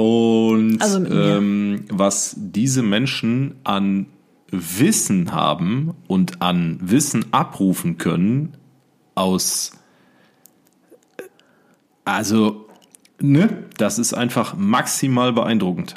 [0.00, 4.06] Und Also ähm, was diese Menschen an
[4.50, 8.56] Wissen haben und an Wissen abrufen können
[9.14, 9.72] aus
[12.04, 12.68] also
[13.20, 15.94] ne, das ist einfach maximal beeindruckend.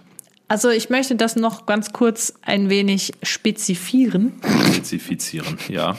[0.47, 4.33] Also ich möchte das noch ganz kurz ein wenig spezifieren.
[4.67, 5.97] Spezifizieren, ja.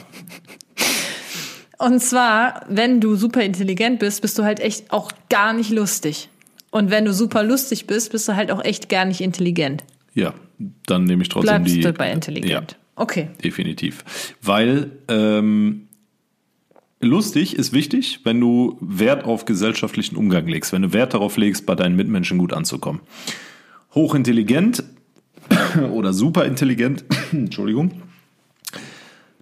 [1.79, 6.29] Und zwar, wenn du super intelligent bist, bist du halt echt auch gar nicht lustig.
[6.75, 9.85] Und wenn du super lustig bist, bist du halt auch echt gar nicht intelligent.
[10.13, 10.35] Ja,
[10.87, 12.73] dann nehme ich trotzdem Bleibst die du bei intelligent.
[12.73, 13.29] Ja, Okay.
[13.45, 14.03] definitiv.
[14.43, 15.87] Weil ähm,
[16.99, 21.65] lustig ist wichtig, wenn du Wert auf gesellschaftlichen Umgang legst, wenn du Wert darauf legst,
[21.65, 23.03] bei deinen Mitmenschen gut anzukommen.
[23.95, 24.83] Hochintelligent
[25.93, 28.03] oder superintelligent, Entschuldigung.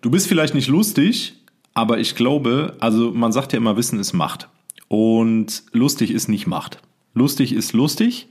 [0.03, 1.33] Du bist vielleicht nicht lustig,
[1.73, 4.51] aber ich glaube, also man sagt ja immer, Wissen ist Macht.
[4.89, 6.83] Und lustig ist nicht Macht.
[7.15, 8.29] Lustig ist lustig,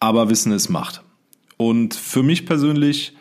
[0.00, 1.02] aber Wissen ist Macht.
[1.56, 3.16] Und für mich persönlich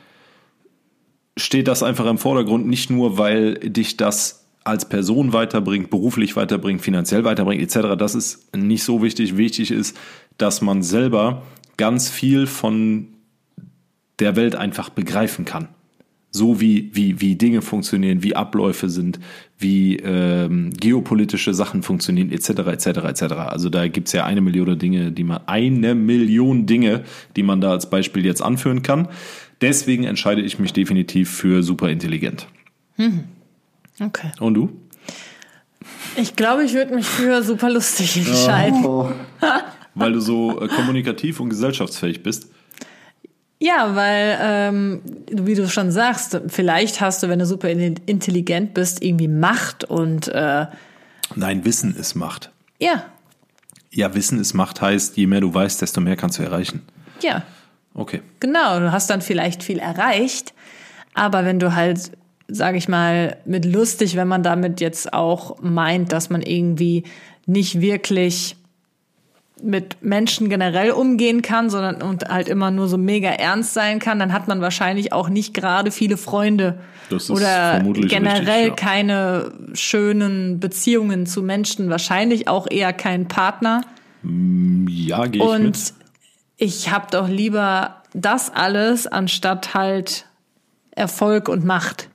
[1.38, 6.82] steht das einfach im Vordergrund, nicht nur, weil dich das als Person weiterbringt, beruflich weiterbringt,
[6.82, 7.96] finanziell weiterbringt, etc.
[7.98, 9.38] Das ist nicht so wichtig.
[9.38, 9.98] Wichtig ist,
[10.38, 11.44] dass man selber
[11.78, 13.08] ganz viel von
[14.20, 15.68] der Welt einfach begreifen kann.
[16.34, 19.20] So wie, wie, wie Dinge funktionieren, wie Abläufe sind,
[19.58, 23.22] wie ähm, geopolitische Sachen funktionieren, etc., etc., etc.
[23.34, 27.04] Also da gibt's ja eine Million Dinge, die man, eine Million Dinge,
[27.36, 29.10] die man da als Beispiel jetzt anführen kann.
[29.60, 32.48] Deswegen entscheide ich mich definitiv für super intelligent.
[34.00, 34.32] Okay.
[34.40, 34.70] Und du?
[36.16, 38.84] Ich glaube, ich würde mich für super lustig entscheiden.
[39.96, 42.50] Weil du so äh, kommunikativ und gesellschaftsfähig bist.
[43.64, 45.02] Ja, weil, ähm,
[45.32, 49.84] wie du schon sagst, vielleicht hast du, wenn du super in- intelligent bist, irgendwie Macht
[49.84, 50.66] und äh,
[51.36, 52.50] Nein, Wissen ist Macht.
[52.80, 53.04] ja,
[53.92, 56.82] Ja, Wissen ist Macht heißt, je mehr du weißt, desto mehr kannst du erreichen.
[57.22, 57.44] ja,
[57.94, 58.22] Okay.
[58.40, 58.80] genau.
[58.80, 60.54] Du hast dann vielleicht viel erreicht,
[61.14, 62.12] aber wenn du halt,
[62.48, 67.04] sage ich mal, mit lustig, wenn man damit jetzt auch meint, dass man irgendwie
[67.46, 68.56] nicht wirklich
[69.64, 74.20] mit Menschen generell umgehen kann, sondern und halt immer nur so mega ernst sein kann,
[74.20, 78.76] dann hat man wahrscheinlich auch nicht gerade viele Freunde Das ist oder generell richtig, ja.
[78.76, 83.82] keine schönen Beziehungen zu Menschen, wahrscheinlich auch eher keinen Partner.
[84.24, 85.94] Ja, gehe ich Und mit.
[86.58, 90.26] ich habe doch lieber das alles anstatt halt
[90.92, 92.10] Erfolg und Macht.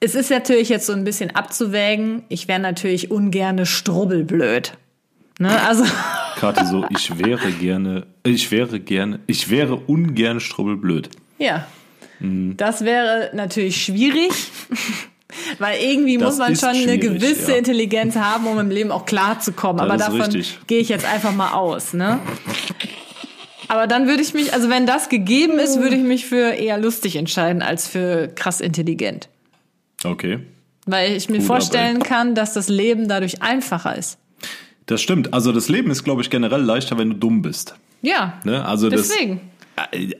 [0.00, 2.24] Es ist natürlich jetzt so ein bisschen abzuwägen.
[2.28, 4.76] Ich wäre natürlich ungerne strubbelblöd.
[5.38, 5.60] Ne?
[5.62, 5.84] Also
[6.36, 11.10] Kathi so, ich wäre gerne, ich wäre gerne, ich wäre ungern strubbelblöd.
[11.38, 11.66] ja,
[12.20, 12.56] Mhm.
[12.56, 14.30] das wäre natürlich schwierig.
[15.58, 17.58] Weil irgendwie Das muss man schon eine gewisse ja.
[17.58, 19.80] Intelligenz haben, um im Leben auch klarzukommen.
[19.80, 20.60] Aber davon richtig.
[20.68, 21.92] gehe ich jetzt einfach mal aus.
[21.92, 22.20] Ne?
[23.66, 26.78] Aber dann würde ich mich, also wenn das gegeben ist, würde ich mich für eher
[26.78, 29.28] lustig entscheiden als für krass intelligent.
[30.04, 30.38] Okay.
[30.86, 34.18] Weil ich mir Gut, vorstellen kann, dass das Leben dadurch einfacher ist.
[34.86, 35.32] Das stimmt.
[35.32, 37.74] Also das Leben ist, glaube ich, generell leichter, wenn du dumm bist.
[38.02, 38.64] Ja, Ne?
[38.64, 39.40] Also das, deswegen.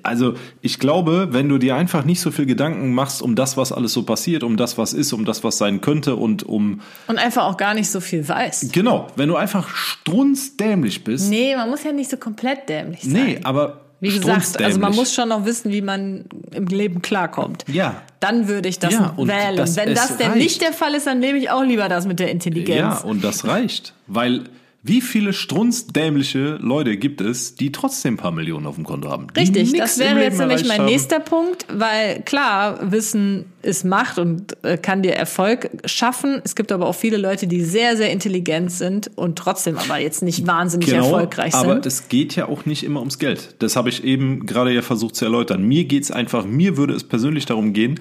[0.02, 3.70] Also ich glaube, wenn du dir einfach nicht so viel Gedanken machst um das, was
[3.70, 7.18] alles so passiert, um das, was ist, um das, was sein könnte und um Und
[7.18, 8.70] einfach auch gar nicht so viel weiß.
[8.72, 11.30] genau, wenn du einfach strunzdämlich bist.
[11.30, 13.12] Nee, man muss ja nicht so komplett dämlich sein.
[13.12, 17.64] Nee, aber Wie gesagt, also man muss schon noch wissen, wie man im Leben klarkommt.
[17.68, 18.02] Ja.
[18.20, 19.56] Dann würde ich das Ja, wählen.
[19.56, 20.42] das- Wenn das denn reicht.
[20.42, 22.78] nicht der Fall ist, dann nehme ich auch lieber das mit der Intelligenz.
[22.78, 24.44] Ja, und das reicht, weil
[24.86, 29.28] wie viele strunzdämliche Leute gibt es, die trotzdem ein paar Millionen auf dem Konto haben?
[29.34, 30.84] Richtig, das wäre jetzt nämlich mein haben?
[30.84, 36.42] nächster Punkt, weil klar, Wissen ist Macht und äh, kann dir Erfolg schaffen.
[36.44, 40.22] Es gibt aber auch viele Leute, die sehr, sehr intelligent sind und trotzdem aber jetzt
[40.22, 41.86] nicht wahnsinnig erfolgreich Genau, aber sind.
[41.86, 43.54] es geht ja auch nicht immer ums Geld.
[43.60, 45.62] Das habe ich eben gerade ja versucht zu erläutern.
[45.62, 48.00] Mir geht's einfach, mir würde es persönlich darum gehen,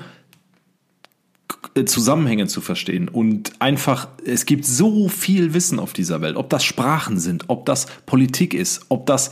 [1.86, 6.64] Zusammenhänge zu verstehen und einfach, es gibt so viel Wissen auf dieser Welt, ob das
[6.64, 9.32] Sprachen sind, ob das Politik ist, ob das,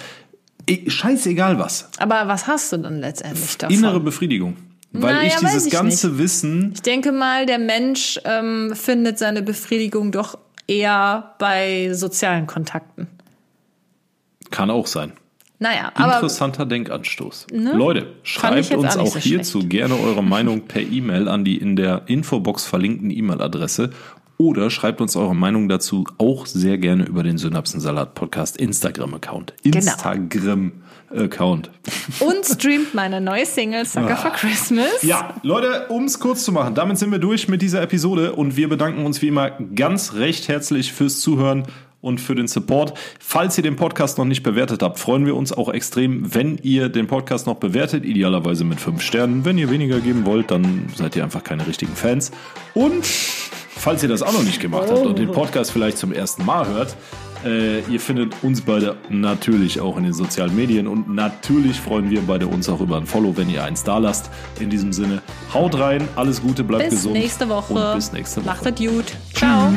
[0.68, 3.76] eh, scheißegal was, Aber was hast du dann letztendlich davon?
[3.76, 4.56] innere Befriedigung.
[4.94, 9.42] Weil Naja, ich dieses ich ganze Wissen, Ich denke mal, der Mensch ähm, findet seine
[9.42, 10.38] Befriedigung doch
[10.68, 13.08] eher bei sozialen Kontakten.
[14.50, 15.14] kann auch sein.
[15.62, 17.48] Naja, aber Interessanter Denkanstoß.
[17.54, 17.74] Ne?
[17.74, 19.70] Leute, schreibt uns auch so hierzu schlecht.
[19.70, 23.92] gerne eure Meinung per E-Mail an die in der Infobox verlinkten E-Mail-Adresse
[24.38, 29.54] oder schreibt uns eure Meinung dazu auch sehr gerne über den Synapsensalat Podcast Instagram-Account.
[29.62, 29.78] Genau.
[29.78, 31.70] Instagram-Account.
[32.22, 34.90] und streamt meine neue Single Sucker for Christmas.
[35.04, 35.06] Ah.
[35.06, 38.58] Ja, Leute, um es kurz zu machen, damit sind wir durch mit dieser Episode und
[38.58, 41.68] wir bedanken uns wie immer ganz recht herzlich fürs Zuhören
[42.02, 42.94] und für den Support.
[43.20, 46.90] Falls ihr den Podcast noch nicht bewertet habt, freuen wir uns auch extrem, wenn ihr
[46.90, 49.46] den Podcast noch bewertet, idealerweise mit fünf Sternen.
[49.46, 52.32] Wenn ihr weniger geben wollt, dann seid ihr einfach keine richtigen Fans.
[52.74, 56.46] Und falls ihr das auch noch nicht gemacht habt und den Podcast vielleicht zum ersten
[56.46, 56.96] Mal hört,
[57.44, 62.22] äh, ihr findet uns beide natürlich auch in den sozialen Medien und natürlich freuen wir
[62.22, 64.30] beide uns auch über ein Follow, wenn ihr eins da lasst.
[64.60, 65.22] In diesem Sinne,
[65.54, 67.16] haut rein, alles Gute, bleibt Bis gesund.
[67.16, 67.74] nächste Woche.
[67.74, 68.46] Und bis nächste Woche.
[68.46, 69.06] Macht es gut.
[69.34, 69.74] Ciao.